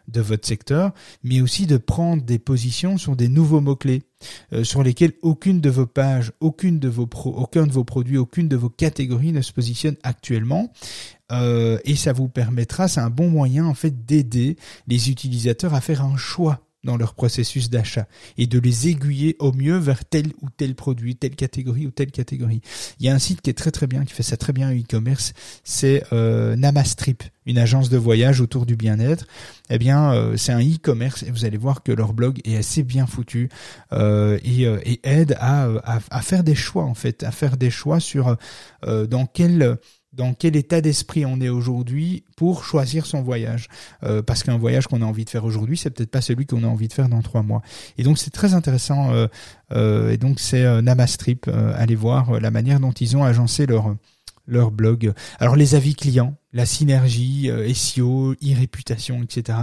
de 0.07 0.21
votre 0.21 0.47
secteur, 0.47 0.93
mais 1.23 1.41
aussi 1.41 1.65
de 1.65 1.77
prendre 1.77 2.23
des 2.23 2.39
positions 2.39 2.97
sur 2.97 3.15
des 3.15 3.29
nouveaux 3.29 3.61
mots-clés 3.61 4.03
euh, 4.53 4.63
sur 4.63 4.83
lesquels 4.83 5.13
aucune 5.21 5.61
de 5.61 5.69
vos 5.69 5.85
pages, 5.85 6.31
aucune 6.39 6.79
de 6.79 6.87
vos 6.87 7.07
pro, 7.07 7.31
aucun 7.31 7.65
de 7.65 7.71
vos 7.71 7.83
produits, 7.83 8.17
aucune 8.17 8.47
de 8.47 8.55
vos 8.55 8.69
catégories 8.69 9.31
ne 9.31 9.41
se 9.41 9.51
positionne 9.51 9.95
actuellement. 10.03 10.71
Euh, 11.31 11.79
et 11.85 11.95
ça 11.95 12.13
vous 12.13 12.29
permettra, 12.29 12.87
c'est 12.87 12.99
un 12.99 13.09
bon 13.09 13.29
moyen 13.29 13.65
en 13.65 13.73
fait 13.73 14.05
d'aider 14.05 14.57
les 14.87 15.09
utilisateurs 15.09 15.73
à 15.73 15.81
faire 15.81 16.03
un 16.03 16.17
choix 16.17 16.64
dans 16.85 16.97
leur 16.97 17.13
processus 17.15 17.69
d'achat 17.69 18.07
et 18.37 18.47
de 18.47 18.59
les 18.59 18.87
aiguiller 18.87 19.35
au 19.39 19.51
mieux 19.51 19.77
vers 19.77 20.05
tel 20.05 20.27
ou 20.41 20.49
tel 20.49 20.75
produit, 20.75 21.15
telle 21.15 21.35
catégorie 21.35 21.87
ou 21.87 21.91
telle 21.91 22.11
catégorie. 22.11 22.61
Il 22.99 23.05
y 23.05 23.09
a 23.09 23.13
un 23.13 23.19
site 23.19 23.41
qui 23.41 23.49
est 23.49 23.53
très 23.53 23.71
très 23.71 23.87
bien, 23.87 24.05
qui 24.05 24.13
fait 24.13 24.23
ça 24.23 24.37
très 24.37 24.53
bien 24.53 24.69
en 24.69 24.73
e-commerce, 24.73 25.33
c'est 25.63 26.03
euh, 26.13 26.55
Namastrip, 26.55 27.23
une 27.45 27.57
agence 27.57 27.89
de 27.89 27.97
voyage 27.97 28.41
autour 28.41 28.65
du 28.65 28.75
bien-être. 28.75 29.25
Eh 29.69 29.77
bien, 29.77 30.13
euh, 30.13 30.37
c'est 30.37 30.51
un 30.51 30.61
e-commerce 30.61 31.23
et 31.23 31.31
vous 31.31 31.45
allez 31.45 31.57
voir 31.57 31.83
que 31.83 31.91
leur 31.91 32.13
blog 32.13 32.39
est 32.45 32.57
assez 32.57 32.83
bien 32.83 33.07
foutu 33.07 33.49
euh, 33.93 34.39
et, 34.43 34.65
euh, 34.67 34.79
et, 34.85 34.99
aide 35.03 35.35
à, 35.39 35.65
à, 35.83 35.99
à, 36.09 36.21
faire 36.21 36.43
des 36.43 36.55
choix 36.55 36.83
en 36.83 36.93
fait, 36.93 37.23
à 37.23 37.31
faire 37.31 37.57
des 37.57 37.69
choix 37.69 37.99
sur 37.99 38.37
dans 38.85 39.25
quel 39.25 39.77
dans 40.15 40.33
quel 40.33 40.55
état 40.55 40.81
d'esprit 40.81 41.25
on 41.25 41.41
est 41.41 41.49
aujourd'hui 41.49 42.23
pour 42.37 42.63
choisir 42.63 43.05
son 43.05 43.21
voyage. 43.21 43.67
Euh, 44.03 44.21
parce 44.21 44.43
qu'un 44.43 44.57
voyage 44.57 44.87
qu'on 44.87 45.01
a 45.01 45.05
envie 45.05 45.25
de 45.25 45.29
faire 45.29 45.43
aujourd'hui, 45.45 45.77
c'est 45.77 45.89
peut-être 45.89 46.11
pas 46.11 46.21
celui 46.21 46.45
qu'on 46.45 46.63
a 46.63 46.67
envie 46.67 46.87
de 46.87 46.93
faire 46.93 47.09
dans 47.09 47.21
trois 47.21 47.43
mois. 47.43 47.61
Et 47.97 48.03
donc 48.03 48.17
c'est 48.17 48.31
très 48.31 48.53
intéressant. 48.53 49.11
Euh, 49.11 49.27
euh, 49.73 50.11
et 50.11 50.17
donc 50.17 50.39
c'est 50.39 50.81
Namastrip. 50.81 51.49
allez 51.75 51.95
voir 51.95 52.39
la 52.39 52.51
manière 52.51 52.79
dont 52.79 52.91
ils 52.91 53.17
ont 53.17 53.23
agencé 53.23 53.65
leur 53.65 53.95
leur 54.47 54.69
blog. 54.69 55.11
Alors 55.39 55.55
les 55.55 55.73
avis 55.73 55.95
clients, 55.95 56.35
la 56.53 56.67
synergie, 56.67 57.49
SEO, 57.73 58.33
e-réputation, 58.33 59.23
etc. 59.23 59.57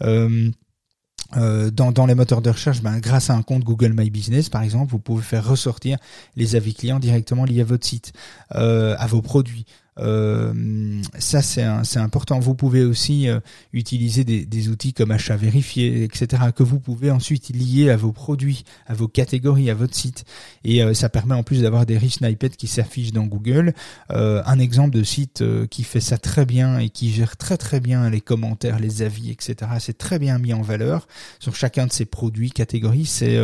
dans, 0.00 1.92
dans 1.92 2.06
les 2.06 2.16
moteurs 2.16 2.42
de 2.42 2.50
recherche, 2.50 2.82
ben, 2.82 2.98
grâce 2.98 3.30
à 3.30 3.34
un 3.34 3.42
compte 3.42 3.62
Google 3.62 3.94
My 3.96 4.10
Business, 4.10 4.48
par 4.48 4.62
exemple, 4.62 4.90
vous 4.90 4.98
pouvez 4.98 5.22
faire 5.22 5.46
ressortir 5.46 5.98
les 6.34 6.56
avis 6.56 6.74
clients 6.74 6.98
directement 6.98 7.44
liés 7.44 7.60
à 7.60 7.64
votre 7.64 7.86
site, 7.86 8.12
à 8.50 9.06
vos 9.06 9.22
produits. 9.22 9.66
Euh, 9.98 11.00
ça, 11.18 11.42
c'est 11.42 11.98
important. 11.98 12.40
Vous 12.40 12.54
pouvez 12.54 12.84
aussi 12.84 13.28
euh, 13.28 13.40
utiliser 13.72 14.24
des, 14.24 14.44
des, 14.44 14.68
outils 14.68 14.92
comme 14.92 15.10
achat 15.10 15.36
vérifié, 15.36 16.04
etc., 16.04 16.44
que 16.54 16.62
vous 16.62 16.80
pouvez 16.80 17.10
ensuite 17.10 17.50
lier 17.50 17.90
à 17.90 17.96
vos 17.96 18.12
produits, 18.12 18.64
à 18.86 18.94
vos 18.94 19.08
catégories, 19.08 19.70
à 19.70 19.74
votre 19.74 19.94
site. 19.94 20.24
Et 20.64 20.82
euh, 20.82 20.94
ça 20.94 21.08
permet 21.08 21.34
en 21.34 21.42
plus 21.42 21.62
d'avoir 21.62 21.86
des 21.86 21.98
rich 21.98 22.14
snippets 22.14 22.50
qui 22.50 22.66
s'affichent 22.66 23.12
dans 23.12 23.26
Google. 23.26 23.72
un 24.10 24.58
exemple 24.58 24.90
de 24.90 25.02
site 25.02 25.42
qui 25.70 25.84
fait 25.84 26.00
ça 26.00 26.18
très 26.18 26.46
bien 26.46 26.78
et 26.78 26.88
qui 26.88 27.12
gère 27.12 27.36
très 27.36 27.56
très 27.56 27.80
bien 27.80 28.10
les 28.10 28.20
commentaires, 28.20 28.78
les 28.78 29.02
avis, 29.02 29.30
etc. 29.30 29.70
C'est 29.78 29.98
très 29.98 30.18
bien 30.18 30.38
mis 30.38 30.52
en 30.52 30.62
valeur 30.62 31.06
sur 31.38 31.54
chacun 31.54 31.86
de 31.86 31.92
ces 31.92 32.04
produits, 32.04 32.50
catégories. 32.50 33.06
C'est 33.06 33.38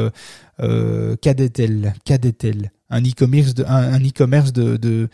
euh, 0.63 1.17
Cadetel, 1.17 1.95
Cadetel, 2.05 2.71
un 2.91 3.01
e-commerce 3.01 3.55
de, 3.55 3.63
e-commerce 3.63 4.53
de, 4.53 4.77
de 4.77 5.09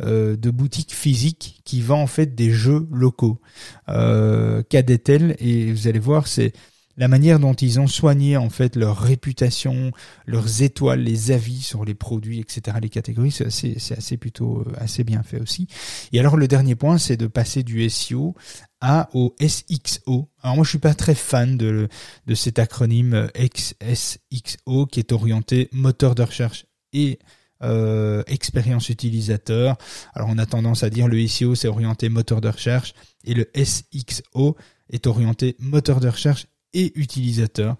euh, 0.00 0.36
de 0.36 0.50
boutiques 0.50 0.94
physiques 0.94 1.60
qui 1.64 1.82
vend 1.82 2.00
en 2.00 2.06
fait 2.06 2.34
des 2.34 2.50
jeux 2.50 2.88
locaux. 2.90 3.40
Euh, 3.88 4.62
Cadetel 4.62 5.36
et 5.38 5.70
vous 5.70 5.86
allez 5.86 5.98
voir 5.98 6.26
c'est 6.26 6.54
la 6.96 7.08
manière 7.08 7.38
dont 7.38 7.54
ils 7.54 7.80
ont 7.80 7.86
soigné 7.86 8.36
en 8.36 8.50
fait 8.50 8.76
leur 8.76 8.98
réputation, 8.98 9.92
leurs 10.26 10.62
étoiles, 10.62 11.00
les 11.00 11.30
avis 11.30 11.60
sur 11.60 11.84
les 11.84 11.94
produits, 11.94 12.40
etc., 12.40 12.76
les 12.80 12.88
catégories, 12.88 13.30
c'est 13.30 13.46
assez, 13.46 13.76
c'est 13.78 13.96
assez 13.96 14.16
plutôt 14.16 14.60
euh, 14.60 14.72
assez 14.78 15.04
bien 15.04 15.22
fait 15.22 15.40
aussi. 15.40 15.66
Et 16.12 16.20
alors 16.20 16.36
le 16.36 16.48
dernier 16.48 16.74
point, 16.74 16.98
c'est 16.98 17.16
de 17.16 17.26
passer 17.26 17.62
du 17.62 17.88
SEO 17.88 18.34
à 18.80 19.08
au 19.14 19.34
SXO. 19.40 20.28
Alors 20.42 20.56
moi 20.56 20.64
je 20.64 20.70
suis 20.70 20.78
pas 20.78 20.94
très 20.94 21.14
fan 21.14 21.56
de, 21.56 21.88
de 22.26 22.34
cet 22.34 22.58
acronyme 22.58 23.28
XSXO 23.36 24.86
qui 24.86 25.00
est 25.00 25.12
orienté 25.12 25.68
moteur 25.72 26.14
de 26.14 26.22
recherche 26.22 26.66
et 26.92 27.18
euh, 27.62 28.22
expérience 28.26 28.88
utilisateur. 28.88 29.76
Alors 30.14 30.28
on 30.30 30.38
a 30.38 30.46
tendance 30.46 30.82
à 30.82 30.90
dire 30.90 31.08
le 31.08 31.26
SEO 31.26 31.54
c'est 31.54 31.68
orienté 31.68 32.08
moteur 32.08 32.40
de 32.40 32.48
recherche 32.48 32.94
et 33.24 33.34
le 33.34 33.48
SXO 33.54 34.56
est 34.90 35.06
orienté 35.06 35.56
moteur 35.58 36.00
de 36.00 36.08
recherche 36.08 36.46
et 36.74 36.92
utilisateur. 36.98 37.76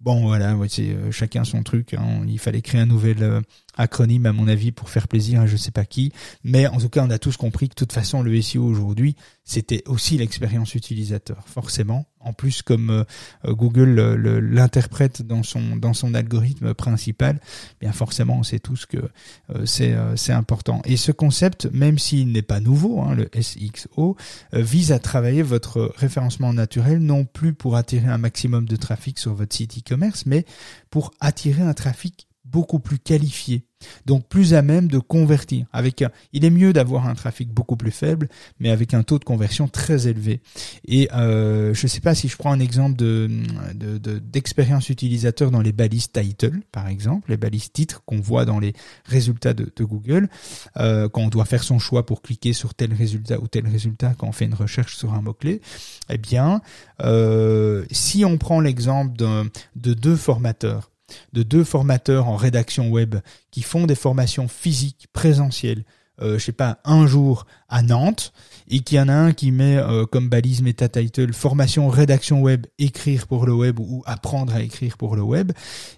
Bon 0.00 0.22
voilà, 0.22 0.56
c'est 0.68 0.88
euh, 0.88 1.10
chacun 1.10 1.44
son 1.44 1.62
truc. 1.62 1.92
Hein. 1.92 2.24
Il 2.26 2.38
fallait 2.38 2.62
créer 2.62 2.80
un 2.80 2.86
nouvel 2.86 3.22
euh, 3.22 3.40
acronyme 3.80 4.26
à 4.26 4.32
mon 4.32 4.46
avis 4.48 4.72
pour 4.72 4.90
faire 4.90 5.08
plaisir 5.08 5.40
à 5.40 5.46
je 5.46 5.56
sais 5.56 5.70
pas 5.70 5.84
qui. 5.84 6.12
Mais 6.44 6.66
en 6.66 6.78
tout 6.78 6.88
cas, 6.88 7.04
on 7.04 7.10
a 7.10 7.18
tous 7.18 7.36
compris 7.36 7.68
que 7.68 7.74
de 7.74 7.78
toute 7.78 7.92
façon, 7.92 8.22
le 8.22 8.40
SEO 8.40 8.64
aujourd'hui, 8.64 9.16
c'était 9.44 9.82
aussi 9.86 10.16
l'expérience 10.18 10.74
utilisateur, 10.74 11.48
forcément. 11.48 12.06
En 12.20 12.32
plus, 12.32 12.60
comme 12.62 12.90
euh, 12.90 13.52
Google 13.52 13.98
l'interprète 14.40 15.22
dans 15.22 15.42
son 15.42 15.76
dans 15.76 15.94
son 15.94 16.12
algorithme 16.14 16.74
principal, 16.74 17.40
bien 17.80 17.92
forcément, 17.92 18.38
on 18.38 18.42
sait 18.42 18.58
tous 18.58 18.84
que 18.84 18.98
euh, 18.98 19.64
c'est 19.64 19.94
euh, 19.94 20.14
c'est 20.16 20.32
important. 20.32 20.82
Et 20.84 20.96
ce 20.96 21.12
concept, 21.12 21.68
même 21.72 21.98
s'il 21.98 22.30
n'est 22.30 22.42
pas 22.42 22.60
nouveau, 22.60 23.00
hein, 23.00 23.14
le 23.14 23.30
SXO, 23.40 24.16
vise 24.52 24.92
à 24.92 24.98
travailler 24.98 25.42
votre 25.42 25.92
référencement 25.96 26.52
naturel 26.52 26.98
non 26.98 27.24
plus 27.24 27.54
pour 27.54 27.76
attirer 27.76 28.08
un 28.08 28.18
maximum 28.18 28.66
de 28.66 28.76
trafic 28.76 29.18
sur 29.18 29.34
votre 29.34 29.56
site 29.56 29.78
e-commerce, 29.78 30.26
mais 30.26 30.44
pour 30.90 31.12
attirer 31.20 31.62
un 31.62 31.74
trafic 31.74 32.28
beaucoup 32.50 32.78
plus 32.78 32.98
qualifié, 32.98 33.64
donc 34.06 34.26
plus 34.28 34.54
à 34.54 34.62
même 34.62 34.88
de 34.88 34.98
convertir. 34.98 35.66
Avec 35.72 36.02
un, 36.02 36.10
il 36.32 36.44
est 36.44 36.50
mieux 36.50 36.72
d'avoir 36.72 37.06
un 37.06 37.14
trafic 37.14 37.48
beaucoup 37.52 37.76
plus 37.76 37.90
faible, 37.90 38.28
mais 38.58 38.70
avec 38.70 38.94
un 38.94 39.02
taux 39.02 39.18
de 39.18 39.24
conversion 39.24 39.68
très 39.68 40.08
élevé. 40.08 40.40
Et 40.86 41.08
euh, 41.12 41.72
je 41.74 41.84
ne 41.84 41.88
sais 41.88 42.00
pas 42.00 42.14
si 42.14 42.28
je 42.28 42.36
prends 42.36 42.52
un 42.52 42.60
exemple 42.60 42.96
de 42.96 43.28
d'expérience 44.32 44.88
utilisateur 44.88 45.50
dans 45.50 45.60
les 45.60 45.72
balises 45.72 46.10
title, 46.10 46.60
par 46.72 46.88
exemple, 46.88 47.30
les 47.30 47.36
balises 47.36 47.72
titres 47.72 48.02
qu'on 48.04 48.20
voit 48.20 48.44
dans 48.44 48.58
les 48.58 48.74
résultats 49.04 49.54
de, 49.54 49.70
Google, 49.80 50.28
euh, 50.76 51.08
quand 51.08 51.22
on 51.22 51.28
doit 51.28 51.46
faire 51.46 51.62
son 51.62 51.78
choix 51.78 52.04
pour 52.04 52.20
cliquer 52.22 52.52
sur 52.52 52.74
tel 52.74 52.92
résultat 52.92 53.40
ou 53.40 53.48
tel 53.48 53.66
résultat 53.66 54.14
quand 54.16 54.28
on 54.28 54.32
fait 54.32 54.44
une 54.44 54.54
recherche 54.54 54.96
sur 54.96 55.14
un 55.14 55.22
mot 55.22 55.32
clé. 55.32 55.60
Eh 56.10 56.18
bien, 56.18 56.60
euh, 57.02 57.84
si 57.90 58.24
on 58.24 58.36
prend 58.36 58.60
l'exemple 58.60 59.16
de 59.16 59.94
deux 59.94 60.16
formateurs 60.16 60.89
de 61.32 61.42
deux 61.42 61.64
formateurs 61.64 62.28
en 62.28 62.36
rédaction 62.36 62.88
web 62.90 63.16
qui 63.50 63.62
font 63.62 63.86
des 63.86 63.94
formations 63.94 64.48
physiques, 64.48 65.08
présentielles, 65.12 65.84
euh, 66.22 66.38
je 66.38 66.44
sais 66.44 66.52
pas, 66.52 66.78
un 66.84 67.06
jour 67.06 67.46
à 67.68 67.82
Nantes, 67.82 68.32
et 68.70 68.80
qu'il 68.80 68.96
y 68.98 69.00
en 69.00 69.08
a 69.08 69.12
un 69.12 69.32
qui 69.32 69.50
met 69.50 69.76
euh, 69.76 70.06
comme 70.06 70.28
balise 70.28 70.62
meta 70.62 70.88
title 70.88 71.32
formation 71.32 71.88
rédaction 71.88 72.40
web 72.40 72.66
écrire 72.78 73.26
pour 73.26 73.44
le 73.46 73.52
web 73.52 73.78
ou 73.80 74.02
apprendre 74.06 74.54
à 74.54 74.62
écrire 74.62 74.96
pour 74.96 75.16
le 75.16 75.22
web, 75.22 75.52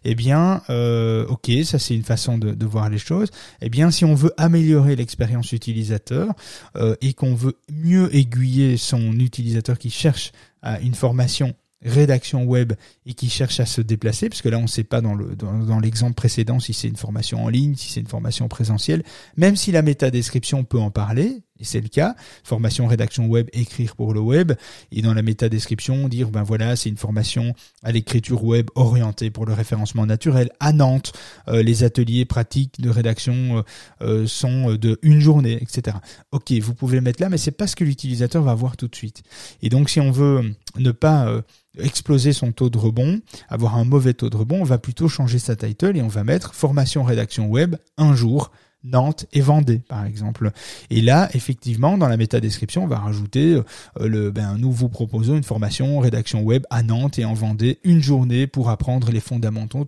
eh 0.04 0.14
bien, 0.14 0.62
euh, 0.70 1.26
ok, 1.26 1.50
ça 1.64 1.78
c'est 1.78 1.94
une 1.94 2.02
façon 2.02 2.38
de, 2.38 2.52
de, 2.52 2.66
voir 2.66 2.88
les 2.88 2.98
choses. 2.98 3.28
Eh 3.60 3.68
bien, 3.68 3.90
si 3.90 4.04
on 4.04 4.14
veut 4.14 4.32
améliorer 4.38 4.96
l'expérience 4.96 5.52
utilisateur 5.52 6.32
euh, 6.76 6.96
et 7.02 7.12
qu'on 7.12 7.34
veut 7.34 7.58
mieux 7.70 8.14
aiguiller 8.16 8.76
son 8.78 9.12
utilisateur 9.12 9.78
qui 9.78 9.90
cherche 9.90 10.32
à 10.62 10.80
une 10.80 10.94
formation 10.94 11.54
rédaction 11.84 12.44
web 12.44 12.72
et 13.06 13.14
qui 13.14 13.28
cherche 13.28 13.60
à 13.60 13.66
se 13.66 13.80
déplacer, 13.80 14.28
parce 14.28 14.42
que 14.42 14.48
là 14.48 14.58
on 14.58 14.62
ne 14.62 14.66
sait 14.66 14.84
pas 14.84 15.00
dans 15.00 15.14
le 15.14 15.34
dans, 15.36 15.80
l'exemple 15.80 16.14
précédent 16.14 16.60
si 16.60 16.72
c'est 16.72 16.88
une 16.88 16.96
formation 16.96 17.44
en 17.44 17.48
ligne, 17.48 17.74
si 17.74 17.90
c'est 17.90 18.00
une 18.00 18.06
formation 18.06 18.48
présentielle, 18.48 19.02
même 19.36 19.56
si 19.56 19.72
la 19.72 19.82
méta 19.82 20.10
description 20.10 20.64
peut 20.64 20.78
en 20.78 20.90
parler, 20.90 21.42
et 21.62 21.64
c'est 21.64 21.80
le 21.80 21.88
cas, 21.88 22.16
formation 22.42 22.88
rédaction 22.88 23.26
web, 23.26 23.48
écrire 23.52 23.94
pour 23.94 24.12
le 24.12 24.20
web, 24.20 24.52
et 24.90 25.00
dans 25.00 25.14
la 25.14 25.22
méta 25.22 25.48
description 25.48 26.08
dire 26.08 26.28
ben 26.28 26.42
voilà 26.42 26.74
c'est 26.74 26.88
une 26.88 26.96
formation 26.96 27.54
à 27.84 27.92
l'écriture 27.92 28.44
web 28.44 28.68
orientée 28.74 29.30
pour 29.30 29.46
le 29.46 29.52
référencement 29.52 30.04
naturel 30.04 30.50
à 30.58 30.72
Nantes, 30.72 31.12
euh, 31.46 31.62
les 31.62 31.84
ateliers 31.84 32.24
pratiques 32.24 32.80
de 32.80 32.90
rédaction 32.90 33.58
euh, 33.58 33.62
euh, 34.02 34.26
sont 34.26 34.74
de 34.74 34.98
une 35.02 35.20
journée, 35.20 35.58
etc. 35.62 35.96
Ok, 36.32 36.50
vous 36.52 36.74
pouvez 36.74 36.96
le 36.96 37.02
mettre 37.02 37.22
là, 37.22 37.28
mais 37.28 37.38
c'est 37.38 37.52
pas 37.52 37.68
ce 37.68 37.76
que 37.76 37.84
l'utilisateur 37.84 38.42
va 38.42 38.54
voir 38.54 38.76
tout 38.76 38.88
de 38.88 38.96
suite. 38.96 39.22
Et 39.62 39.68
donc 39.68 39.88
si 39.88 40.00
on 40.00 40.10
veut 40.10 40.52
ne 40.76 40.90
pas 40.90 41.42
exploser 41.78 42.32
son 42.32 42.50
taux 42.50 42.70
de 42.70 42.78
rebond, 42.78 43.20
avoir 43.48 43.76
un 43.76 43.84
mauvais 43.84 44.14
taux 44.14 44.30
de 44.30 44.36
rebond, 44.36 44.60
on 44.60 44.64
va 44.64 44.78
plutôt 44.78 45.08
changer 45.08 45.38
sa 45.38 45.54
title 45.54 45.96
et 45.96 46.02
on 46.02 46.08
va 46.08 46.24
mettre 46.24 46.54
formation 46.54 47.04
rédaction 47.04 47.46
web 47.46 47.76
un 47.96 48.16
jour. 48.16 48.50
Nantes 48.84 49.26
et 49.32 49.40
Vendée, 49.40 49.78
par 49.78 50.04
exemple. 50.04 50.50
Et 50.90 51.00
là, 51.00 51.28
effectivement, 51.34 51.96
dans 51.98 52.08
la 52.08 52.16
méta 52.16 52.40
description, 52.40 52.84
on 52.84 52.88
va 52.88 52.98
rajouter 52.98 53.54
euh, 54.00 54.08
le, 54.08 54.30
ben, 54.30 54.56
nous 54.58 54.72
vous 54.72 54.88
proposons 54.88 55.36
une 55.36 55.44
formation 55.44 55.98
rédaction 55.98 56.42
web 56.42 56.64
à 56.70 56.82
Nantes 56.82 57.18
et 57.18 57.24
en 57.24 57.34
Vendée, 57.34 57.78
une 57.84 58.02
journée 58.02 58.46
pour 58.46 58.70
apprendre 58.70 59.10
les 59.10 59.20
fondamentaux, 59.20 59.86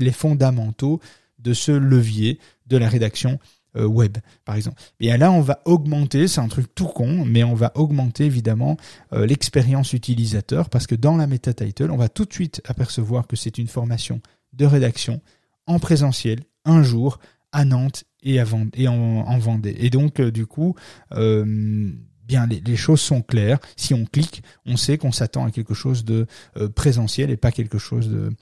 les 0.00 0.12
fondamentaux 0.12 1.00
de 1.38 1.52
ce 1.52 1.72
levier 1.72 2.38
de 2.66 2.76
la 2.76 2.88
rédaction 2.88 3.38
euh, 3.76 3.84
web, 3.84 4.18
par 4.44 4.56
exemple. 4.56 4.80
Et 5.00 5.14
là, 5.16 5.30
on 5.30 5.40
va 5.40 5.60
augmenter, 5.64 6.28
c'est 6.28 6.40
un 6.40 6.48
truc 6.48 6.74
tout 6.74 6.86
con, 6.86 7.24
mais 7.24 7.44
on 7.44 7.54
va 7.54 7.72
augmenter 7.74 8.24
évidemment 8.24 8.76
euh, 9.12 9.26
l'expérience 9.26 9.92
utilisateur 9.92 10.70
parce 10.70 10.86
que 10.86 10.94
dans 10.94 11.16
la 11.16 11.26
meta 11.26 11.52
title, 11.52 11.90
on 11.90 11.96
va 11.96 12.08
tout 12.08 12.24
de 12.24 12.32
suite 12.32 12.62
apercevoir 12.64 13.26
que 13.26 13.36
c'est 13.36 13.58
une 13.58 13.68
formation 13.68 14.20
de 14.54 14.64
rédaction 14.64 15.20
en 15.66 15.78
présentiel, 15.78 16.40
un 16.64 16.82
jour, 16.82 17.18
à 17.52 17.64
Nantes 17.64 18.04
et, 18.22 18.40
à 18.40 18.44
et 18.74 18.88
en, 18.88 19.38
Vendée. 19.38 19.76
Et 19.78 19.90
donc, 19.90 20.20
euh, 20.20 20.30
du 20.30 20.46
coup, 20.46 20.74
bien 21.12 22.46
les, 22.46 22.76
choses 22.76 23.00
sont 23.00 23.22
claires. 23.22 23.58
Si 23.76 23.94
on 23.94 24.04
clique, 24.04 24.42
on 24.64 24.76
sait 24.76 24.98
qu'on 24.98 25.12
s'attend 25.12 25.44
à 25.44 25.50
quelque 25.50 25.74
chose 25.74 26.04
de 26.04 26.26
présentiel 26.74 27.30
et 27.30 27.36
pas 27.36 27.52
quelque 27.52 27.78
chose 27.78 28.08
de 28.08 28.32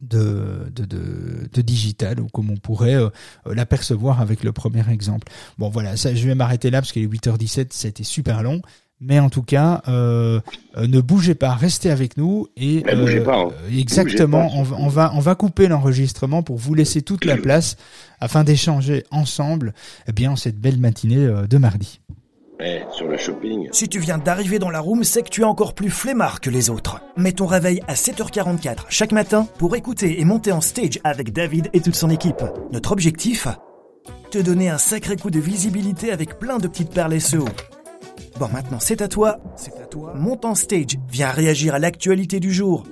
de, 0.00 0.70
de, 0.70 1.62
digital 1.62 2.20
ou 2.20 2.28
comme 2.28 2.50
on 2.50 2.56
pourrait 2.56 2.94
euh, 2.94 3.10
l'apercevoir 3.46 4.20
avec 4.20 4.44
le 4.44 4.52
premier 4.52 4.88
exemple. 4.90 5.28
Bon 5.58 5.68
voilà, 5.68 5.96
ça, 5.96 6.14
je 6.14 6.26
vais 6.26 6.34
m'arrêter 6.34 6.70
là 6.70 6.80
parce 6.80 6.92
qu'il 6.92 7.02
est 7.02 7.06
8h17, 7.06 7.68
c'était 7.70 8.04
super 8.04 8.42
long. 8.42 8.62
Mais 9.00 9.20
en 9.20 9.30
tout 9.30 9.42
cas, 9.42 9.82
euh, 9.86 10.40
euh, 10.76 10.88
ne 10.88 11.00
bougez 11.00 11.36
pas, 11.36 11.52
restez 11.54 11.90
avec 11.90 12.16
nous 12.16 12.48
et 12.56 12.82
euh, 12.88 13.24
pas, 13.24 13.42
hein. 13.42 13.48
exactement, 13.72 14.50
On, 14.56 14.66
on, 14.76 14.88
va 14.88 15.12
on 15.14 15.20
va 15.20 15.36
couper 15.36 15.68
l'enregistrement 15.68 16.42
pour 16.42 16.56
vous 16.56 16.74
laisser 16.74 17.02
toute 17.02 17.24
la 17.24 17.36
place 17.36 17.76
afin 18.20 18.42
d'échanger 18.42 19.04
ensemble, 19.12 19.72
eh 20.08 20.12
bien 20.12 20.34
cette 20.34 20.58
belle 20.58 20.78
matinée 20.78 21.28
de 21.48 21.58
mardi. 21.58 22.00
Sur 22.90 23.06
le 23.06 23.16
shopping. 23.16 23.68
Si 23.70 23.88
tu 23.88 24.00
viens 24.00 24.18
d'arriver 24.18 24.58
dans 24.58 24.70
la 24.70 24.80
room, 24.80 25.04
c'est 25.04 25.22
que 25.22 25.28
tu 25.28 25.42
es 25.42 25.44
encore 25.44 25.76
plus 25.76 25.90
flemmard 25.90 26.40
que 26.40 26.50
les 26.50 26.70
autres. 26.70 27.00
Mets 27.16 27.30
ton 27.30 27.46
réveil 27.46 27.80
à 27.86 27.94
7h44 27.94 28.86
chaque 28.88 29.12
matin 29.12 29.46
pour 29.58 29.76
écouter 29.76 30.20
et 30.20 30.24
monter 30.24 30.50
en 30.50 30.60
stage 30.60 30.98
avec 31.04 31.32
David 31.32 31.70
et 31.72 31.80
toute 31.80 31.94
son 31.94 32.10
équipe. 32.10 32.42
Notre 32.72 32.90
objectif? 32.90 33.46
Te 34.32 34.38
donner 34.38 34.70
un 34.70 34.78
sacré 34.78 35.14
coup 35.14 35.30
de 35.30 35.38
visibilité 35.38 36.10
avec 36.10 36.40
plein 36.40 36.58
de 36.58 36.66
petites 36.66 36.92
perles 36.92 37.20
SEO. 37.20 37.44
Bon, 38.38 38.48
maintenant 38.52 38.78
c'est 38.80 39.02
à 39.02 39.08
toi. 39.08 39.38
C'est 39.56 39.76
à 39.80 39.86
toi. 39.86 40.14
Monte 40.14 40.44
en 40.44 40.54
stage, 40.54 40.98
viens 41.10 41.30
réagir 41.30 41.74
à 41.74 41.78
l'actualité 41.78 42.40
du 42.40 42.52
jour. 42.52 42.84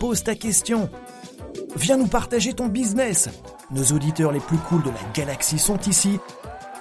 Pose 0.00 0.22
ta 0.24 0.34
question. 0.34 0.90
Viens 1.76 1.96
nous 1.96 2.06
partager 2.06 2.52
ton 2.52 2.66
business. 2.66 3.28
Nos 3.70 3.84
auditeurs 3.84 4.32
les 4.32 4.40
plus 4.40 4.58
cools 4.58 4.82
de 4.82 4.90
la 4.90 5.12
galaxie 5.14 5.58
sont 5.58 5.78
ici. 5.86 6.18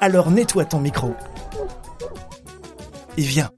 Alors 0.02 0.32
nettoie 0.32 0.66
ton 0.66 0.80
micro 0.80 1.14
et 3.18 3.22
viens. 3.22 3.50